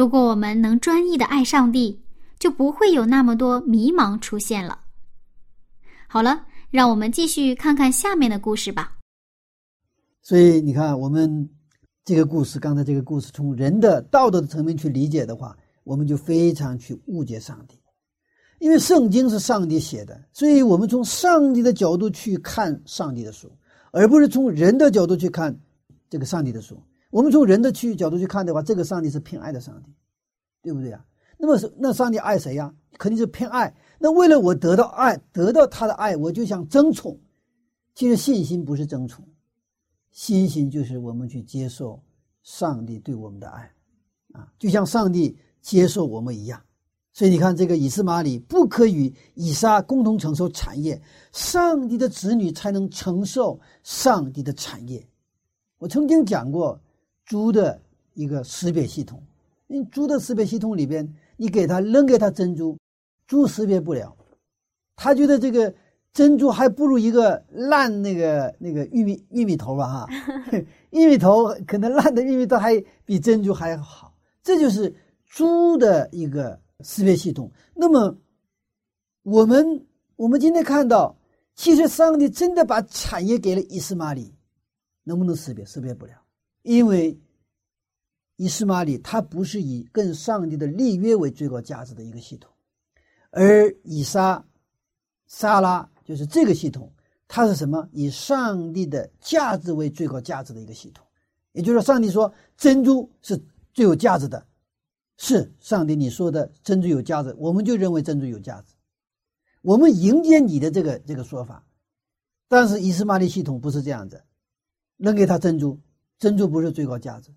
[0.05, 1.99] 如果我们能专一的爱上帝，
[2.39, 4.81] 就不会有那么多迷茫出现了。
[6.07, 8.99] 好了，让我们继续看看下面的故事吧。
[10.21, 11.49] 所以你看，我们
[12.05, 17.81] 这个故事，刚才这个故事，从人的道德的层面去理解的话，我们就非常去误解上帝。
[18.59, 23.51] 因为圣经是上帝写的，所以我们从上帝的角度去看上帝的书，
[23.91, 25.59] 而不是从人的角度去看
[26.11, 26.79] 这个上帝的书。
[27.15, 29.95] 我们从人的去角度去看的话，这个上帝是偏爱的上帝，
[30.61, 31.07] 对不对啊？
[31.39, 32.75] 那么是那上帝爱谁呀？
[32.99, 33.73] 肯定是偏爱。
[34.01, 37.17] 那为了我得到爱，得到他的爱，我就想争宠。
[37.95, 39.25] 其实信心不是争宠，
[40.11, 42.03] 信心就是我们去接受
[42.43, 43.73] 上帝对我们的爱，
[44.33, 46.61] 啊，就像上帝接受我们一样。
[47.13, 51.01] 所以你看，这个以斯玛里不可与以撒共同承受产业，
[51.31, 55.07] 上帝的子女才能承受上帝的产业。
[55.79, 56.81] 我曾经讲过
[57.25, 57.81] 猪的
[58.15, 59.23] 一个识别系统，
[59.67, 62.79] 因为猪的识别系统里边，你给它扔给它珍珠，
[63.27, 64.17] 猪识别不了，
[64.97, 65.75] 它觉得这个
[66.13, 70.09] 珍珠还不如一个烂那个那个玉米玉米头吧哈，
[70.91, 74.95] 玉米头可能烂的玉米头还比珍珠还好，这就是
[75.27, 76.61] 猪的一个。
[76.83, 77.51] 识别系统。
[77.73, 78.15] 那么，
[79.23, 81.17] 我们我们今天看到，
[81.55, 84.35] 其实上帝真的把产业给了伊斯玛里，
[85.05, 85.65] 能不能识别？
[85.65, 86.13] 识别不了，
[86.65, 87.17] 因为
[88.37, 92.51] 伊斯玛里他不是以跟上帝的立约为最高价值的一个系统，
[93.31, 94.45] 而以撒、
[95.27, 96.93] 撒拉就是这个系统，
[97.29, 97.89] 它是什么？
[97.93, 101.07] 以上帝的价值为最高价值的一个系统。
[101.53, 103.41] 也就是说，上帝说珍珠是
[103.73, 104.45] 最有价值的。
[105.17, 108.75] 是上帝你说的珍珠有价值，我们就认为珍珠有价值，
[109.63, 111.65] 我们迎接你的这个这个说法。
[112.49, 114.25] 但是伊斯玛利系统不是这样子，
[114.97, 115.79] 扔给他珍珠，
[116.19, 117.31] 珍珠不是最高价值，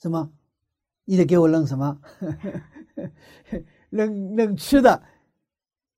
[0.00, 0.30] 什么？
[1.04, 2.00] 你得给我扔什么？
[3.90, 5.02] 扔扔吃的，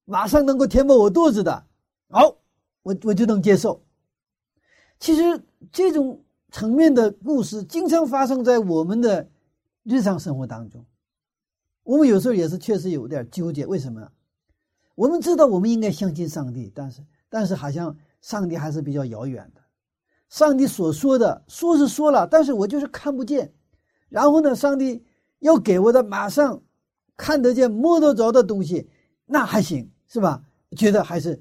[0.04, 1.66] 马上能够填饱我肚子的，
[2.08, 2.36] 好，
[2.82, 3.82] 我我就能接受。
[4.98, 5.42] 其实
[5.72, 9.28] 这种层面的故事经常发生在我们的
[9.82, 10.84] 日常生活当中。
[11.82, 14.12] 我们有时候也是确实有点纠结，为什么？
[14.94, 19.59] 我们知道我们应该相信上帝，但是但是好像上帝还是比较遥远的。
[20.30, 23.52] 上帝所说的说是说了，但是我就是看不见。
[24.08, 25.04] 然后呢，上帝
[25.40, 26.60] 要给我的马上
[27.16, 28.88] 看得见、摸得着的东西，
[29.26, 30.42] 那还行是吧？
[30.76, 31.40] 觉得还是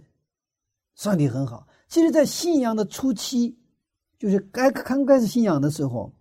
[0.96, 1.68] 上帝很好。
[1.88, 3.58] 其实，在信仰的初期，
[4.18, 6.14] 就是该刚开始信仰的时候，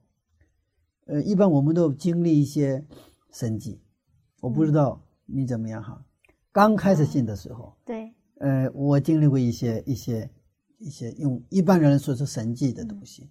[1.06, 2.82] 呃，一般我们都经历一些
[3.32, 3.80] 神迹。
[4.40, 6.02] 我不知道你怎么样哈，
[6.52, 10.30] 刚开始信的时候，对，呃，我经历过一些一些
[10.78, 13.28] 一些用一般人来说是神迹的东西，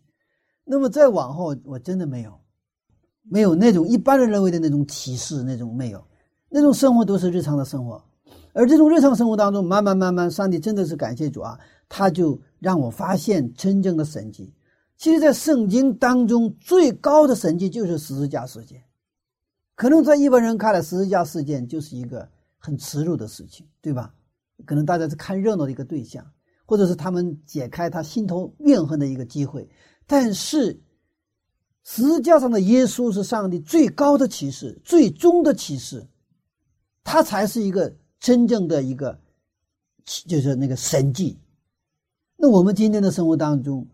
[0.64, 2.40] 那么再往后，我真的没有，
[3.24, 6.06] 没有那种一般人认为的那种启示，那种没有，
[6.50, 8.04] 那种生活都是日常的生活，
[8.54, 14.54] 而这种日常生活当中，慢慢慢慢，上帝真的是感谢主啊，他就让我发现真正的神迹。
[14.98, 18.84] 其实，在圣经当中最高的神迹就是十字架事件。
[19.76, 22.28] 可能在一般人看来，十字架事件就是一个
[22.58, 24.12] 很耻辱的事情，对吧？
[24.66, 26.26] 可能大家是看热闹的一个对象，
[26.68, 29.68] 或者是他们解开他心头怨恨的一个机会。
[30.06, 30.80] 但是，
[31.84, 36.06] 十字架上的耶稣是上帝最高的启示，最终的启示，
[37.04, 39.18] 他才是一个真正的一个，
[40.28, 41.40] 就是那个神迹。
[42.36, 43.88] 那我们今天的生活当中，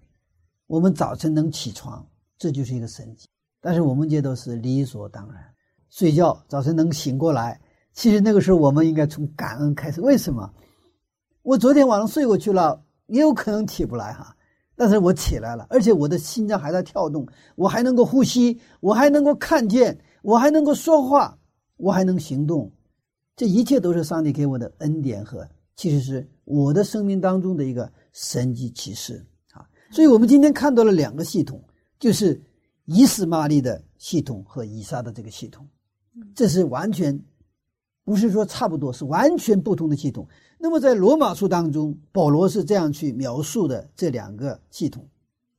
[0.68, 2.06] 我们早晨能起床，
[2.38, 3.28] 这就是一个神迹。
[3.62, 5.42] 但是我们这都是理所当然。
[5.90, 7.62] 睡觉，早晨能醒过来，
[7.94, 10.02] 其实那个时候我们应该从感恩开始。
[10.02, 10.52] 为什么？
[11.44, 14.34] 我昨天晚上睡过去了，也有可能起不来哈，
[14.78, 21.38] 但是我起来了，而且我的心脏还在跳动，我还能够呼吸，我还能够看见，我还能够说话，
[21.76, 22.72] 我还能行动，
[23.36, 29.68] 这一切都是上帝给我的恩典和，其实是我的生命当中的一个神迹启示啊。
[29.92, 31.62] 所以我们今天看到了两个系统，
[32.00, 32.42] 就是
[32.86, 35.68] 以斯玛利的系统和以撒的这个系统。
[36.34, 37.22] 这是完全
[38.06, 40.26] 不是说差不多，是完全不同的系统。
[40.64, 45.06] 那么在罗马书当中，保罗是这样去描述的这两个系统。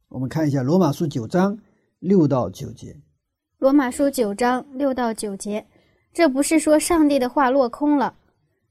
[0.08, 1.58] 我们看一下罗马书九章
[1.98, 2.96] 六到九节。
[3.58, 5.62] 罗马书九章六到九节，
[6.10, 8.14] 这不是说上帝的话落空了，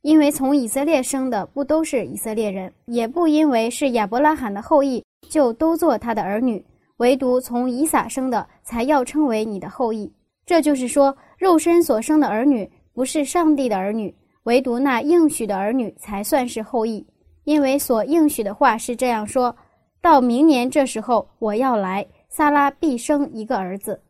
[0.02, 6.66] 因为从以色列生的不都是以色列人，也不因为是亚伯拉罕的后裔就都做他的儿女，
[6.98, 10.12] 唯独从以撒生的才要称为你的后裔。
[10.48, 11.16] 这就是说。
[11.38, 17.06] 肉身所生的儿女不是上帝的儿女，唯独那应许的儿女才算是后裔。
[17.44, 19.56] 因为所应许的话是这样说：
[20.02, 24.02] 到明年这时候，我要来，撒拉必生一个儿子。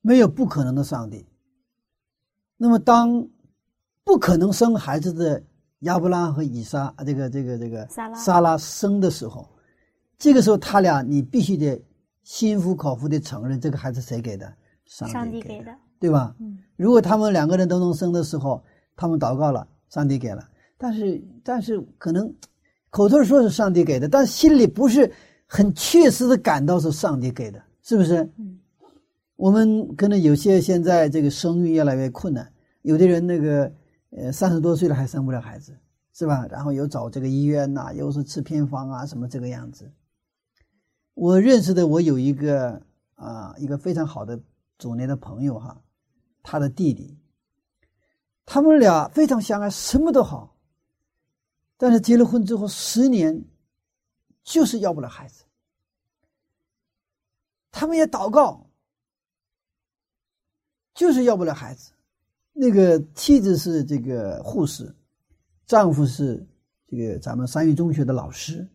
[0.00, 1.26] 没有不可能的上帝。
[2.56, 3.28] 那么，当
[4.04, 5.42] 不可能生孩子的
[5.80, 9.46] 亚伯拉和以撒，这个这个这个撒拉生的时候，
[10.16, 11.84] 这个时候他俩你必须得
[12.22, 14.50] 心服口服的承认，这个孩子谁给的？
[14.86, 16.34] 上上帝的，帝给的，对吧？
[16.40, 18.64] 嗯如果他们两个人都能生的时候，
[18.98, 20.46] 他们祷告了，上帝给了，
[20.76, 22.34] 但是但是可能
[22.90, 25.10] 口头说是上帝给的，但心里不是
[25.46, 28.22] 很确实的感到是上帝给的，是不是？
[28.36, 28.58] 嗯
[29.36, 33.72] 我们可能有些现在这个生育越来越困难，有的人那个
[34.10, 35.72] 呃三十多岁了还生不了孩子，
[36.12, 36.44] 是吧？
[36.50, 39.88] 然后又找这个医院呐、又是吃偏方啊，什么这个样子。
[41.14, 42.82] 我认识的，我有一个
[43.14, 44.40] 啊、一个非常好的
[44.76, 45.80] 祖年的朋友哈，
[46.42, 47.16] 他的弟弟，
[48.50, 50.56] 他们俩非常相爱，什么都好，
[51.76, 53.44] 但是结了婚之后十年，
[54.42, 55.44] 就是要不了孩子。
[57.70, 58.66] 他们也祷告，
[60.94, 61.92] 就是要不了孩子。
[62.54, 64.96] 那个妻子是这个护士，
[65.66, 66.42] 丈夫是
[66.86, 68.66] 这个咱们三育中学的老师，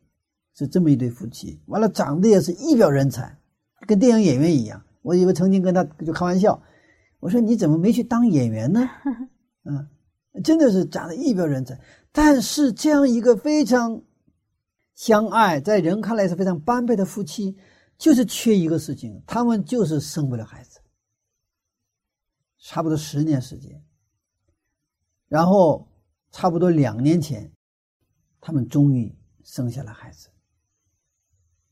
[0.53, 1.59] 是这么一对夫妻。
[1.65, 3.35] 完了，长得也是一表人才，
[3.87, 4.85] 跟电影演员一样。
[5.01, 6.61] 我以为曾经跟他就开玩笑，
[7.19, 8.87] 我说你怎么没去当演员呢？
[9.63, 9.87] 嗯，
[10.43, 11.79] 真的是长得一表人才。
[12.11, 14.01] 但是这样一个非常
[14.95, 17.57] 相爱，在人看来是非常般配的夫妻，
[17.97, 20.79] 就是缺一个事情，他们就是生不了孩子。
[22.59, 23.83] 差不多十年时间，
[25.27, 25.85] 然后
[26.31, 27.51] 差不多两年前，
[28.39, 30.29] 他们终于生下了孩子。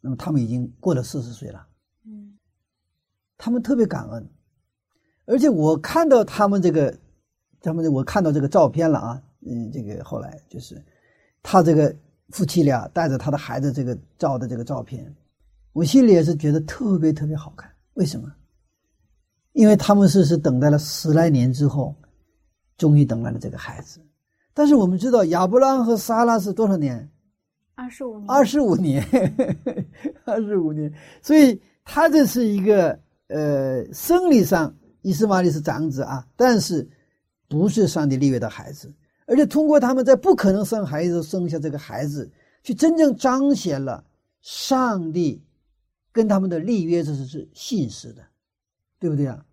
[0.02, 1.66] 那么他们已经过了四十岁了，
[2.04, 2.38] 嗯
[3.38, 4.30] 他们特别感恩，
[5.26, 7.00] 而且我看到他们这个，
[7.62, 10.82] 他们我看到这个照片了啊，嗯，这个后来就是
[11.43, 11.95] 他这个
[12.30, 15.14] 夫妻俩带着他的孩子这个照的这个照片，
[15.74, 17.70] 我心里也是觉得特别特别好看。
[17.93, 18.32] 为什么？
[19.53, 21.93] 因为他们是是等待了十来年之后，
[22.78, 23.99] 终于等来了这个孩子。
[24.53, 27.09] 但是我们知道亚伯拉罕和撒拉是多少年？
[27.76, 29.05] 二十五年，二十五年，
[30.26, 30.93] 二十五年。
[31.22, 32.97] 所以他这是一个
[33.28, 36.88] 呃，生理上伊斯玛利是长子啊，但是
[37.52, 38.89] 不是上帝立约的孩子，
[39.26, 42.32] 而且通过他们在不可能生孩子生下这个孩子，
[42.64, 44.02] 去真正彰显了
[44.41, 45.43] 上帝
[46.14, 48.24] 跟他们的立约，这是是信实的，
[48.97, 49.45] 对不对啊？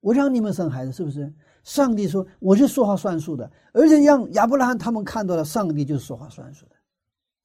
[0.00, 1.32] 我让你们生孩子，是不是？
[1.62, 6.72] 上帝说我是说话算数的，而且让亚伯拉罕他们看到了上帝就是说话算数的。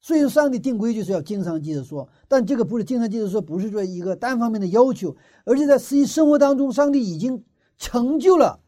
[0.00, 7.44] 所以，上帝定规矩是要经常记着说，但这个不是经常记着说，不是说一个单方面的要求，而且在实际生活当中，上帝已经
[7.78, 8.58] 成就了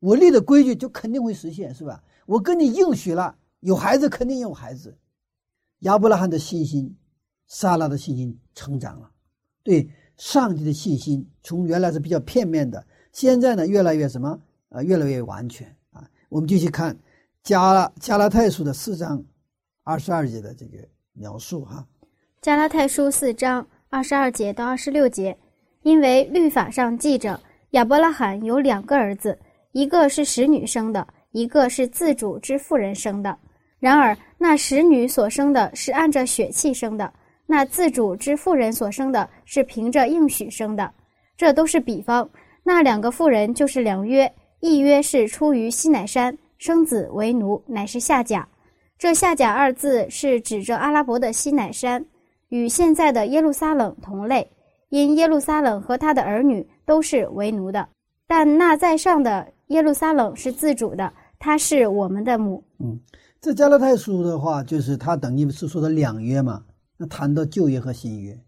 [0.00, 2.02] 我立的规矩，就肯定会实现，是吧？
[2.26, 4.96] 我跟你应许了，有孩子肯定有孩子。
[5.80, 6.96] 亚伯拉罕的信心，
[7.46, 9.10] 撒拉的信心成长了，
[9.62, 14.40] 对上帝的信心从原来是比较片面的，现在呢越来越什么
[14.70, 16.08] 啊、越来越完全啊。
[16.28, 16.96] 我们继续看
[17.42, 19.22] 加拉加拉太书的四章
[19.84, 20.78] 二十二节的这个
[21.12, 21.86] 描述哈。
[22.40, 25.38] 加拉太书四章二十二节到二十六节，
[25.82, 27.40] 因为律法上记着
[27.70, 29.38] 亚伯拉罕有两个儿子，
[29.76, 33.36] 一个是使女生的，一个是自主之妇人生的。
[33.78, 37.12] 然而那使女所生的是按着血气生的，
[37.44, 40.90] 那自主之妇人所生的是凭着应许生的。
[41.36, 42.26] 这都是比方。
[42.64, 48.48] 那两个妇人就是两约，一约是出于西乃山，生子为奴，乃是下甲。
[48.98, 52.02] 这下甲二字是指着阿拉伯的西乃山。
[52.48, 54.50] 与现在的耶路撒冷同类，
[54.88, 57.86] 因耶路撒冷和他的儿女都是为奴的，
[58.26, 62.62] 但那在上的耶路撒冷是自主的，他是我们的母。
[62.78, 63.00] 嗯，
[63.40, 66.64] 这加勒太书的话，就是它等于是说的两约嘛。
[66.96, 68.38] 那谈到旧约和新约，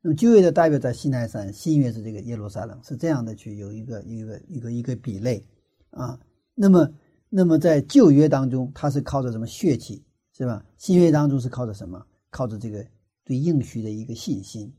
[0.00, 5.42] 那么旧约的代表在西奈山，新约是这个耶路撒冷，是这样的去有一个一个一个一个比类
[5.90, 6.18] 啊。
[6.54, 6.88] 那么
[7.28, 10.04] 那么在旧约当中，它是靠着什么血气
[10.36, 10.64] 是吧？
[10.76, 12.04] 新约当中是靠着什么？
[12.30, 12.84] 靠着这个
[13.24, 14.72] 对应许的一个信心。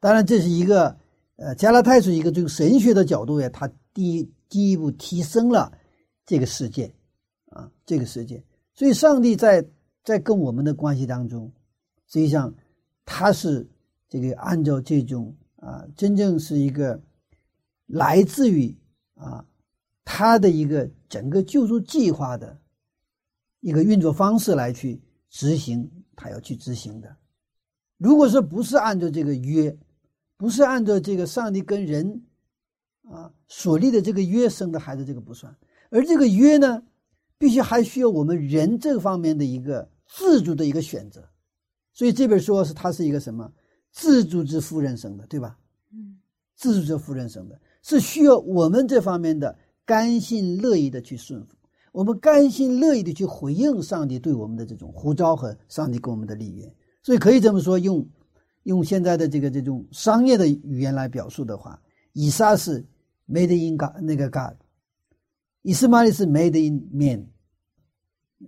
[0.00, 0.96] 当然，这是一个
[1.38, 5.72] 呃加拉太书一个从神学的角度呀，它第一进一步提升了
[6.26, 6.92] 这个世界
[7.50, 8.44] 啊，这个世界。
[8.74, 9.64] 所以，上帝在
[10.04, 11.52] 在跟我们的关系当中，
[12.08, 12.52] 实际上
[13.04, 13.68] 他是
[14.08, 17.00] 这个按照这种啊，真正是一个
[17.86, 18.76] 来自于
[19.14, 19.44] 啊
[20.04, 22.58] 他的一个整个救助计划的
[23.60, 27.16] 一个运作方式来去执行，他要去执行的。
[27.96, 29.76] 如果说不是按照这个约，
[30.38, 32.22] 不是按照这个上帝跟人
[33.02, 35.54] 啊所立的这个约生的孩子，这个不算。
[35.90, 36.82] 而这个约呢，
[37.36, 41.28] 必须还需要我们人这方面的一个自主的一个选择。
[41.92, 43.52] 所以这本书是它是一个什么
[43.90, 45.58] 自主之夫人生的，对吧？
[45.92, 46.16] 嗯，
[46.54, 51.56] 自主之夫人生的，是需要我们这方面的甘心乐意的去顺服，
[51.90, 56.72] 我们甘心乐意的去回应上帝对我们的这种呼召和上帝给我们的立约。
[57.02, 58.06] 所以可以这么说，用
[58.68, 61.80] 用现在的这个这种商业的语言来表述的话，
[62.12, 62.84] 以撒是
[63.26, 64.54] made in God 那个 God，
[65.62, 67.26] 以斯玛利是 made in man，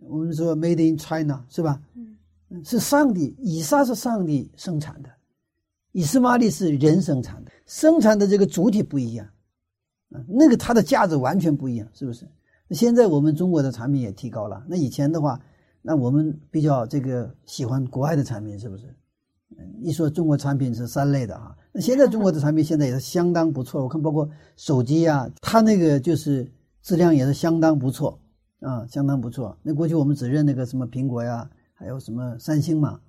[0.03, 1.81] 我们说 made in China 是吧？
[2.51, 5.09] 嗯，是上帝，以撒是上帝生产的。
[5.93, 9.27] 以斯玛利是人生产的，生产的这个主体不一样，
[10.11, 12.29] 啊，那个它的价值完全不一样，是不是？
[12.69, 15.41] 那现在我们中国的产品也提高了，那以前的话，
[15.81, 18.95] 那我们比较这个喜欢国外的产品，是不是？
[19.83, 26.51] 一说中国产品是三类的啊，那现在中国的产品现在也是相当不错，我看包括手机呀，它那个就是
[26.83, 28.19] 质量也是相当不错
[28.61, 29.57] 啊，相当不错。
[29.63, 33.01] 那过去我们只认那个什么苹果呀，还有什么三星嘛。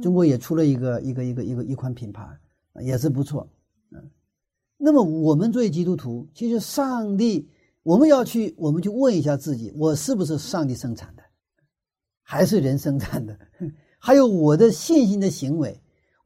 [0.00, 2.24] 中国也出了一个一个一个一个一款品牌，
[2.80, 3.48] 也是不错，
[3.90, 3.98] 嗯。
[4.78, 7.48] 那么我们作为基督徒，其实上帝，
[7.82, 11.22] 我们要去，我们去问一下自己：我是不是上帝生产的，
[12.22, 13.36] 还是人生产的？
[13.98, 15.78] 还有我的信心的行为，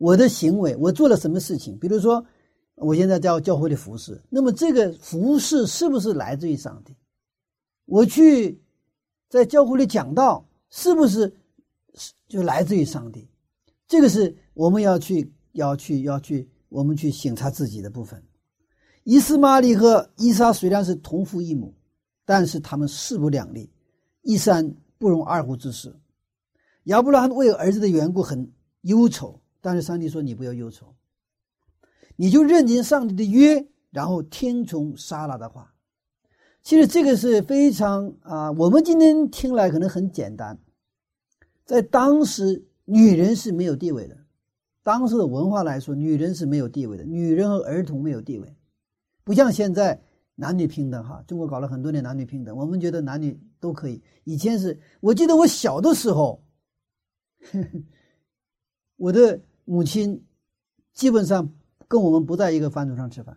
[0.05, 1.79] 我的行为，我做了什么事情？
[1.79, 2.23] 比如说，
[2.75, 6.95] 我现在在教会的服侍，那么这个服侍是不是来自于上帝？
[7.87, 8.61] 我去
[9.31, 11.35] 在教会里讲道，是不是
[12.29, 13.27] 就来自于上帝？
[13.89, 18.23] 这个是我们要去要去要去我们去省察自己的部分。
[19.05, 21.75] 伊斯玛利和伊莎虽然是同父异母，
[22.27, 23.73] 但是他们势不两立，
[24.21, 25.95] 一山不容二虎之势。
[26.85, 28.53] 亚伯拉罕为儿子的缘故很
[28.83, 30.95] 忧愁，但是上帝说：“你不要忧愁，
[32.17, 35.75] 你就认定上帝的约，然后听从莎拉的话。”
[36.62, 40.59] 其实这个是非常啊，我们今天听来可能很简单，
[41.65, 42.67] 在当时。
[42.87, 44.15] 女人是没有地位的，
[44.83, 47.05] 当时的文化来说，女人是没有地位的。
[47.05, 48.55] 女人和儿童没有地位，
[49.25, 49.99] 不像现在
[50.35, 51.25] 男女平等哈。
[51.27, 54.03] 中国搞了很多年男女平等，我们觉得男女都可以。
[54.25, 56.45] 以前是我记得我小的时候，
[58.97, 60.25] 我的母亲
[60.93, 61.53] 基本上
[61.89, 63.37] 跟我们不在一个饭桌上吃饭。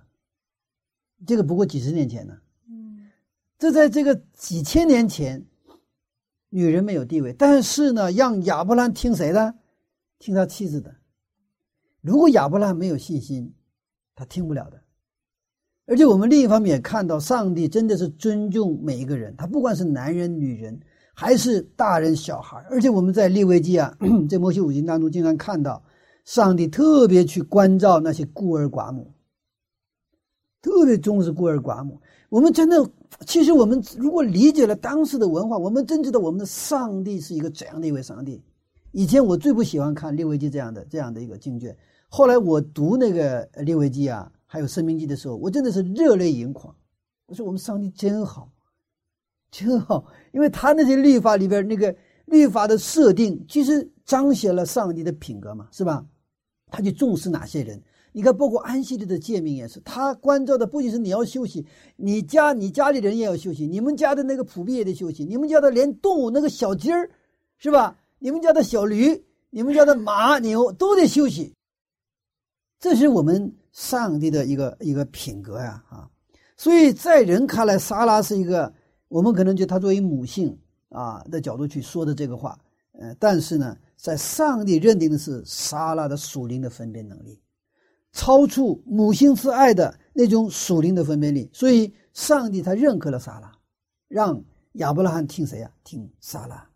[1.26, 2.38] 这个不过几十年前呢，
[2.70, 3.10] 嗯，
[3.58, 5.46] 这在这个几千年前。
[6.50, 9.54] 女人没有地位，但是呢，让亚伯兰听谁的？
[10.18, 10.96] 听他妻子的。
[12.00, 13.54] 如果亚伯兰没有信心，
[14.16, 14.82] 他听不了的。
[15.88, 20.80] 而且我们另一方面也看到，上帝真的是尊重每一个人，他不管是男人、女人，
[21.14, 22.66] 还是大人、小孩。
[22.70, 23.94] 而且我们在利未记啊，
[24.30, 25.84] 在摩西五经当中，经常看到
[26.28, 29.14] 上帝特别去关照那些孤儿寡母，
[30.62, 32.02] 特别重视孤儿寡母。
[32.28, 32.76] 我们真的，
[33.26, 38.44] 其实我们如果理解了当时的文化，我们真知道我们的上帝是一个怎样的一位上帝。
[38.92, 41.74] 以前我最不喜欢看《列维记》这样的这样的一个经卷，
[42.10, 46.76] 后来我读那个《列维记》啊，还有《生命记》的时候，我真的是热泪盈眶。
[47.28, 48.52] 我说我们上帝真好，
[49.50, 56.06] 真好，因为他那些律法里边那个律法的设定，其实彰显了上帝的品格嘛，是吧？
[56.70, 57.82] 他就重视哪些人。
[58.12, 61.66] 你看，包括安息日的诫命也是，他关照的不仅是你要休息，
[61.98, 67.10] 你家你家里人也要休息，你们家的那个仆婢也得休息，你们家的连动物那个小鸡儿，
[67.58, 67.96] 是吧？
[68.20, 71.54] 你们家的小驴，你们家的马牛都得休息。
[72.80, 76.10] 这是我们上帝的一个一个品格呀，啊！
[76.56, 78.74] 所以在人看来，莎拉是一个
[79.10, 80.58] 我们可能就他作为母性
[80.90, 82.58] 啊的角度去说的这个话，
[82.94, 87.42] 呃，但是呢，在上帝认定的是莎拉的属灵的分辨能力。
[88.14, 93.52] 超出母性之爱的那种属灵的分辨力，所以上帝他认可了撒拉，
[94.08, 94.42] 让
[94.74, 95.72] 亚伯拉罕听谁呀？
[95.84, 96.68] 听撒拉。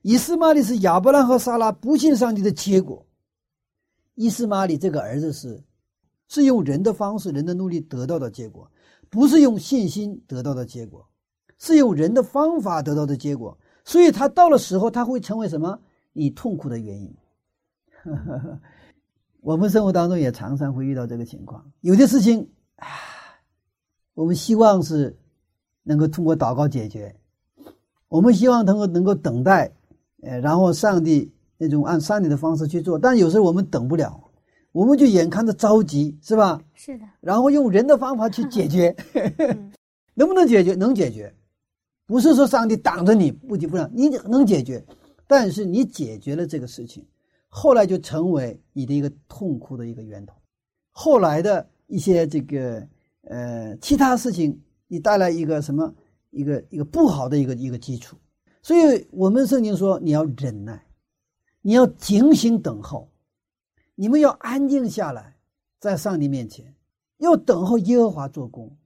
[0.00, 3.04] 以斯玛利是亚伯拉罕和撒拉不信上帝的结果。
[4.14, 5.62] 伊斯玛利这个儿子是，
[6.28, 8.70] 是用人的方式、人的努力得到的结果，
[9.10, 11.06] 不是用信心得到的结果，
[11.58, 13.58] 是用人的方法得到的结果。
[13.84, 15.78] 所以他到了时候，他会成为什么？
[16.16, 17.14] 你痛苦的原因。
[19.42, 22.86] 我们生活当中也常常会遇到这个情况，有些事情啊，
[24.14, 25.16] 我们希望是
[25.82, 27.14] 能够通过祷告解决，
[28.08, 29.70] 我们希望通过能够等待，
[30.22, 34.18] 呃，然后上帝那种按上帝的方式去做，但有时候我们等不了，
[34.72, 36.60] 我们就眼看着着急，是吧？
[36.74, 37.04] 是的。
[37.20, 38.96] 然后用人的方法去解决
[40.14, 40.74] 能不能解决？
[40.74, 41.32] 能解决，
[42.06, 44.84] 不是说上帝挡着你不急不让你能解决，
[45.26, 47.06] 但是你解决了这个事情。
[47.48, 50.34] 后来就成为你的一个痛苦的一个源头，
[50.90, 52.86] 后来的一些这个
[53.22, 55.94] 呃其他事情，你带来一个什么
[56.30, 58.18] 一个一个不好的一个一个基础，
[58.60, 60.84] 所以我们圣经说你要忍耐，
[61.62, 63.08] 你要警醒等候，
[63.94, 65.36] 你们要安静下来，
[65.80, 66.74] 在上帝面前，
[67.18, 68.76] 要等候耶和华做工。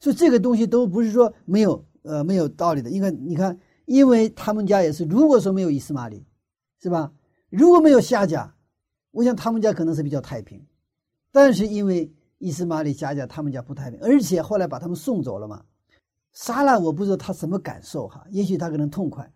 [0.00, 2.90] 所以这个东西都不是说没有呃没有道理的。
[2.90, 3.58] 你看，你看，
[3.92, 6.24] 因为他们家也是，如果说没有以斯玛利，
[6.80, 7.12] 是吧？
[7.50, 8.54] 如果没有夏甲，
[9.10, 10.64] 我想他们家可能是比较太平。
[11.30, 15.62] 但是因为以斯玛利夏甲他们家不太平，而且后来把他们送走了嘛。
[16.32, 19.30] 杀了我不知道他什么感受哈，也许他可能痛快。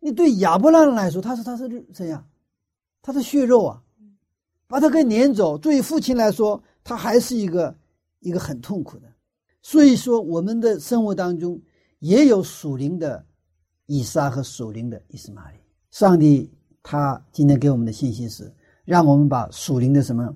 [0.00, 2.26] 你对亚伯拉罕来说，他是他是这样？
[3.02, 3.80] 他是血肉啊，
[4.66, 5.56] 把他给撵走。
[5.56, 7.76] 对于父亲来说，他还是一个
[8.18, 9.06] 一个很痛苦的。
[9.62, 11.62] 所以说，我们的生活当中
[12.00, 13.24] 也有属灵的
[13.92, 15.58] 以撒和属灵的以斯玛利。
[15.90, 16.48] 上帝
[16.80, 18.48] 他今天给我们的信息是，
[18.84, 20.32] 让我们把属灵的什么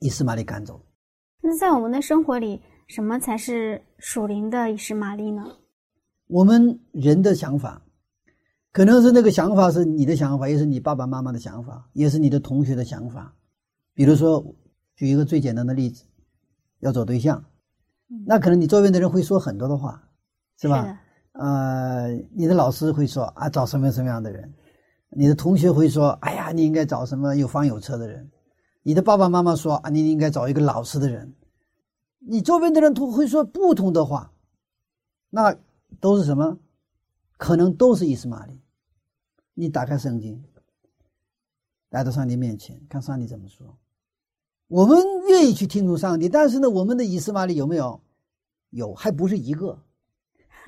[0.00, 0.84] 以斯玛利赶走。
[1.40, 5.44] 那在我们的生活里，什么才是属灵的以斯玛利呢？
[6.26, 7.80] 我们人的想法。
[8.72, 13.32] 可能是那个想法是你的想法，也是你爸爸妈妈的想法，也是你的同学的想法。
[13.94, 14.44] 比如说，
[14.96, 16.04] 举一个最简单的例子，
[16.80, 17.44] 要找对象，
[18.26, 20.02] 那可能你周边的人会说很多的话，
[20.60, 21.00] 是吧？
[21.38, 24.52] 呃，你的老师会说啊，找什么什么样的人？
[25.10, 28.28] 你的同学会说，哎呀，你应该找什么有房有车的人？
[28.82, 31.32] 你的爸爸妈妈说啊，你应该找一个老实的人。
[32.18, 34.32] 你周边的人都会说不同的话，
[35.30, 35.56] 那
[36.00, 36.58] 都是什么？
[37.36, 38.60] 可能都是伊斯玛利。
[39.54, 40.42] 你打开圣经，
[41.90, 43.78] 来到上帝面前，看上帝怎么说。
[44.66, 48.00] 我们愿意去听从上帝，但是呢，我们的伊斯玛利有没有？
[48.70, 49.78] 有，还不是一个，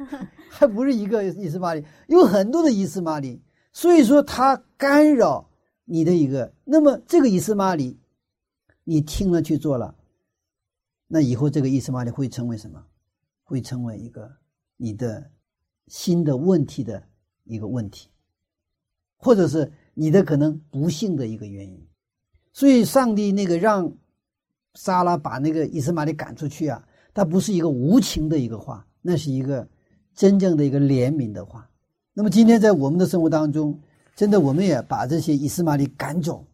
[0.49, 3.41] 还不是一个伊斯玛利，有很多的伊斯玛利。
[3.73, 5.51] 所以说，他干扰
[5.85, 6.53] 你的一个。
[6.65, 7.99] 那么，这个伊斯玛利，
[8.85, 9.95] 你听了去做了，
[11.09, 12.85] 那以后这个伊斯玛利会成为什么？
[13.43, 14.31] 会成为一个
[14.77, 15.31] 你的。
[15.89, 17.03] 新的问题的
[17.43, 18.09] 一个问题，
[19.17, 21.85] 或者是你的可能不幸的一个原因，
[22.53, 23.93] 所以上帝那个让
[24.75, 29.69] 莎拉把那个伊斯玛利赶出去啊，他不是一个无情的一个话，那是一个
[30.21, 31.67] 真正的一个怜悯的话。
[32.13, 33.81] 那么今天在我们的生活当中，
[34.15, 36.45] 真的我们也把这些伊斯玛利赶走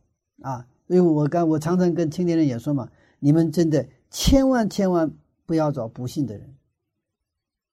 [0.41, 0.64] 啊。
[0.87, 2.89] 所以我刚我常常跟青年人也说嘛，
[3.19, 5.11] 你们真的千万千万
[5.47, 6.55] 不要找不幸的人。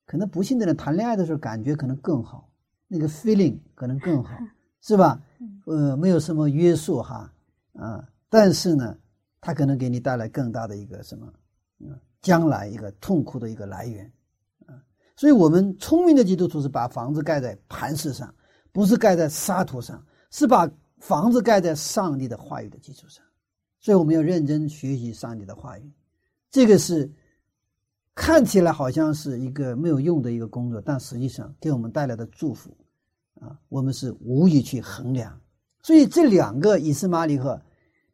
[0.07, 2.49] 可能不幸的人谈恋爱的时候感觉可能更好，
[2.87, 4.35] 那个 feeling 可能更好，
[4.81, 5.21] 是吧？
[5.67, 7.31] 呃，没有什么约束哈，
[7.73, 8.97] 啊，但是呢，
[9.39, 11.31] 他可能给你带来更大的一个什么，
[11.81, 14.11] 嗯，将来一个痛苦的一个来源，啊，
[15.15, 18.33] 所以我们聪明的基督徒是把房子盖在磐石上，
[18.71, 23.23] 不是盖在沙土上，是把房子盖在上帝的话语的基础上，
[23.79, 25.91] 所以我们要认真学习上帝的话语，
[26.49, 27.11] 这个是。
[28.15, 32.69] 看起来好像是一个没有用的一个工作，但实际上给我们带来的祝福，
[33.41, 35.35] 啊，我们是无以去衡量。
[35.81, 37.59] 所以这两个以斯玛利和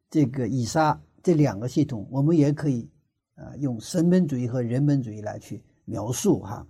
[0.10, 2.90] 这个以撒这两个系统，我们也可以
[3.36, 6.66] 啊用神本主义和人本主义来去描述哈。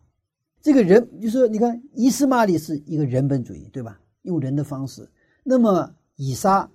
[0.61, 3.99] 这个人就说，你看以斯玛利是一个人本主义，对吧？
[4.23, 5.09] 用人的方式。
[5.43, 6.69] 那么以撒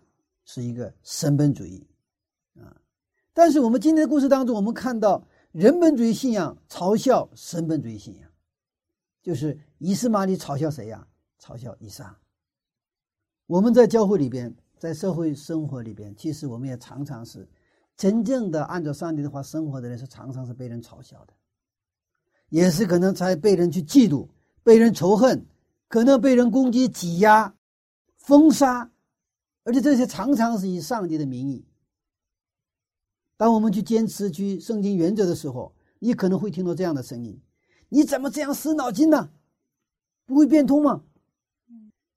[0.44, 1.86] 是一个神本主义，
[2.56, 2.76] 啊。
[3.32, 5.24] 但是我们今天的故事当中，我们看到。
[5.54, 8.28] 人本主义信仰嘲笑神本主义信仰，
[9.22, 11.06] 就是以斯玛利嘲笑谁呀？
[11.40, 12.18] 嘲笑以撒。
[13.46, 17.48] 我们在教会里边，在社会生活里边，其实我们也常常是
[17.96, 21.32] 真正的按照上帝的话生活的人，是常常是被人嘲笑的，
[22.48, 24.28] 也是可能才被人去嫉妒、
[24.62, 25.46] 被人仇恨，
[25.88, 27.54] 可能被人攻击、挤压、
[28.16, 28.90] 封杀，
[29.64, 31.64] 而且这些常常是以上帝的名义。
[33.36, 37.40] 当我们去坚持去圣经原则的时候，你可能会听到这样的声音
[37.88, 39.30] ：“你怎么这样死脑筋呢？
[40.24, 41.02] 不会变通吗？”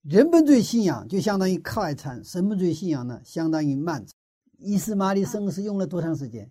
[0.03, 4.13] 人本主义信仰就相当于快餐，神本主义信仰呢相当于慢餐。
[4.57, 6.49] 伊斯玛利生是用了多长时间？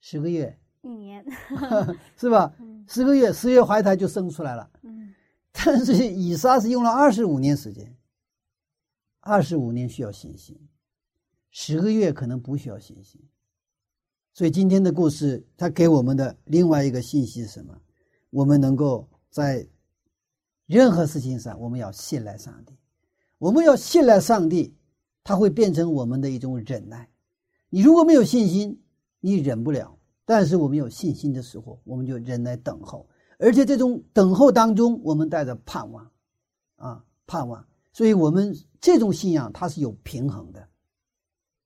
[0.00, 0.58] 十个月？
[0.82, 1.24] 一年？
[2.16, 2.54] 是吧？
[2.86, 4.70] 十个月，十月怀胎就生出来了。
[4.82, 5.14] 嗯。
[5.52, 7.96] 但是以撒是用了二十五年时间。
[9.20, 10.58] 二十五年需要信心，
[11.50, 13.20] 十个月可能不需要信心。
[14.34, 17.78] 所以今天的故事，它给我们的另外一个信息是什么？
[18.30, 19.68] 我们能够在
[20.66, 22.76] 任何事情上，我们要信赖上帝。
[23.38, 24.74] 我们要信赖上帝，
[25.22, 27.08] 它会变成我们的一种忍耐。
[27.68, 28.82] 你如果没有信心，
[29.20, 29.96] 你忍不了；
[30.32, 33.06] 但是我们有信心的时候，我们就忍耐等候。
[33.38, 36.10] 而且这种等候当中，我们带着盼望，
[36.76, 37.62] 啊，盼望。
[37.92, 40.66] 所以我们这种信仰，它是有平衡的，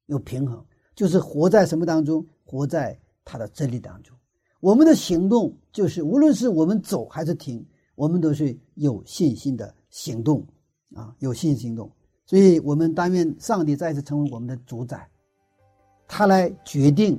[0.06, 2.26] 有平衡，就是活在什么当中？
[2.44, 4.16] 活在他的真理当中，
[4.58, 7.64] 我们的行动就是，无论是我们走还是停，
[7.94, 10.44] 我们都是有信心的行动，
[10.92, 11.88] 啊，有信心行动。
[12.24, 15.08] 所以，我们但愿上帝再次成为我们的主宰，
[16.08, 17.16] 他来决定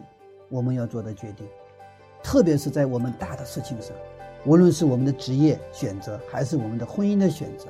[0.50, 1.48] 我们要做的决定。
[2.24, 3.95] 特别是在我们大的事情上，
[4.45, 7.68] 无论是我们的职业选择，还是我们的婚姻的选择，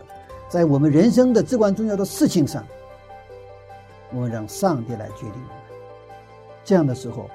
[0.49, 2.65] 在我们人生的至关重要的事情上，
[4.11, 5.79] 我们让上帝来决定我们。
[6.63, 7.29] 这样的时候，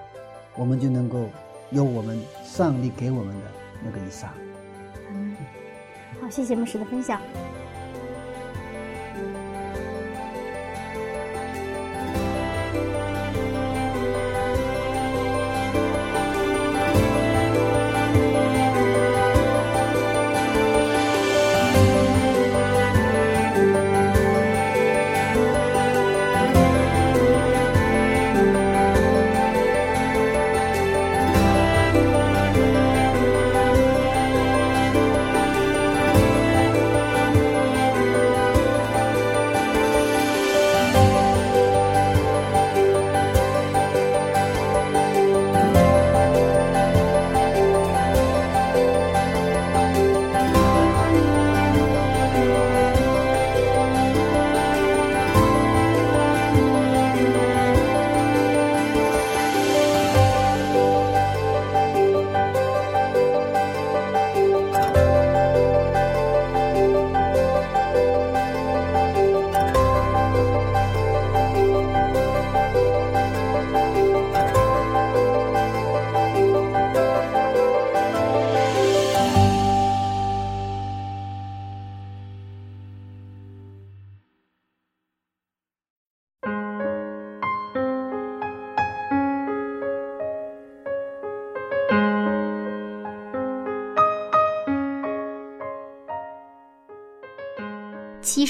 [0.57, 1.27] 我们就能够
[1.71, 3.47] 有我们上帝给我们的
[3.85, 4.31] 那个以上。
[6.21, 7.21] 好，谢谢牧师的分享。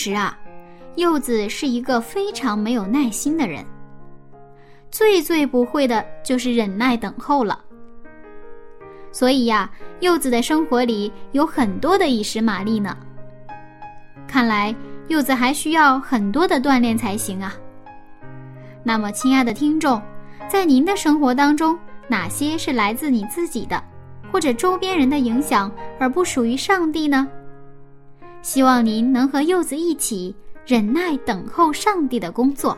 [0.03, 0.37] 实啊，
[0.97, 3.65] 柚子是一个非常没有耐心的人，
[4.91, 7.61] 最最不会的就是忍耐等候了。
[9.13, 12.97] 所以呀，柚子的生活里有很多的以实玛利呢。
[14.27, 14.75] 看来
[15.07, 17.55] 柚子还需要很多的锻炼才行啊。
[18.83, 20.03] 那么，亲爱的听众，
[20.49, 21.79] 在您的生活当中，
[22.09, 23.81] 哪些是来自你自己的，
[24.33, 27.29] 或者周边人的影响，而不属于上帝呢？
[28.43, 30.35] 希望您能和柚子一起
[30.67, 32.77] 忍耐等候上帝的工作。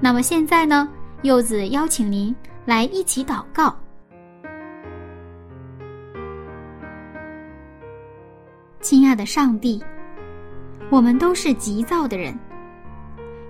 [0.00, 0.88] 那么现在呢，
[1.22, 3.74] 柚子邀请您来一起祷告。
[8.80, 9.80] 亲爱的上帝，
[10.90, 12.36] 我们都是急躁的人，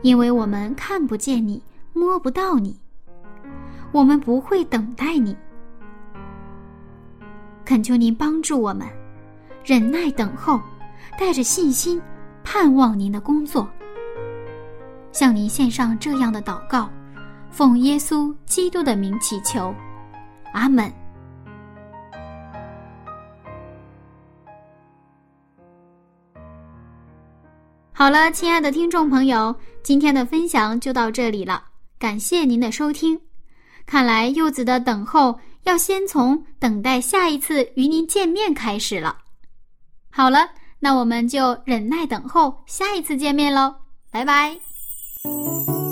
[0.02, 1.62] 因为我们看不见你，
[1.94, 2.78] 摸不到你，
[3.90, 5.34] 我们不会等待你。
[7.64, 8.86] 恳求您帮助我们。
[9.70, 10.60] 忍耐等候，
[11.16, 12.02] 带着信心，
[12.42, 13.70] 盼望您的工作。
[15.12, 16.90] 向您献上这样的祷告，
[17.52, 19.72] 奉耶稣基督的名祈求，
[20.52, 20.92] 阿门。
[27.92, 29.54] 好了，亲爱的听众朋友，
[29.84, 31.62] 今天的分享就到这里了，
[31.96, 33.16] 感谢您的收听。
[33.86, 39.16] 看来柚子的等候要先从等待下一次与您见面开始了。
[40.10, 40.50] 好了，
[40.80, 43.74] 那我们就忍耐等候下一次见面喽，
[44.10, 45.89] 拜拜。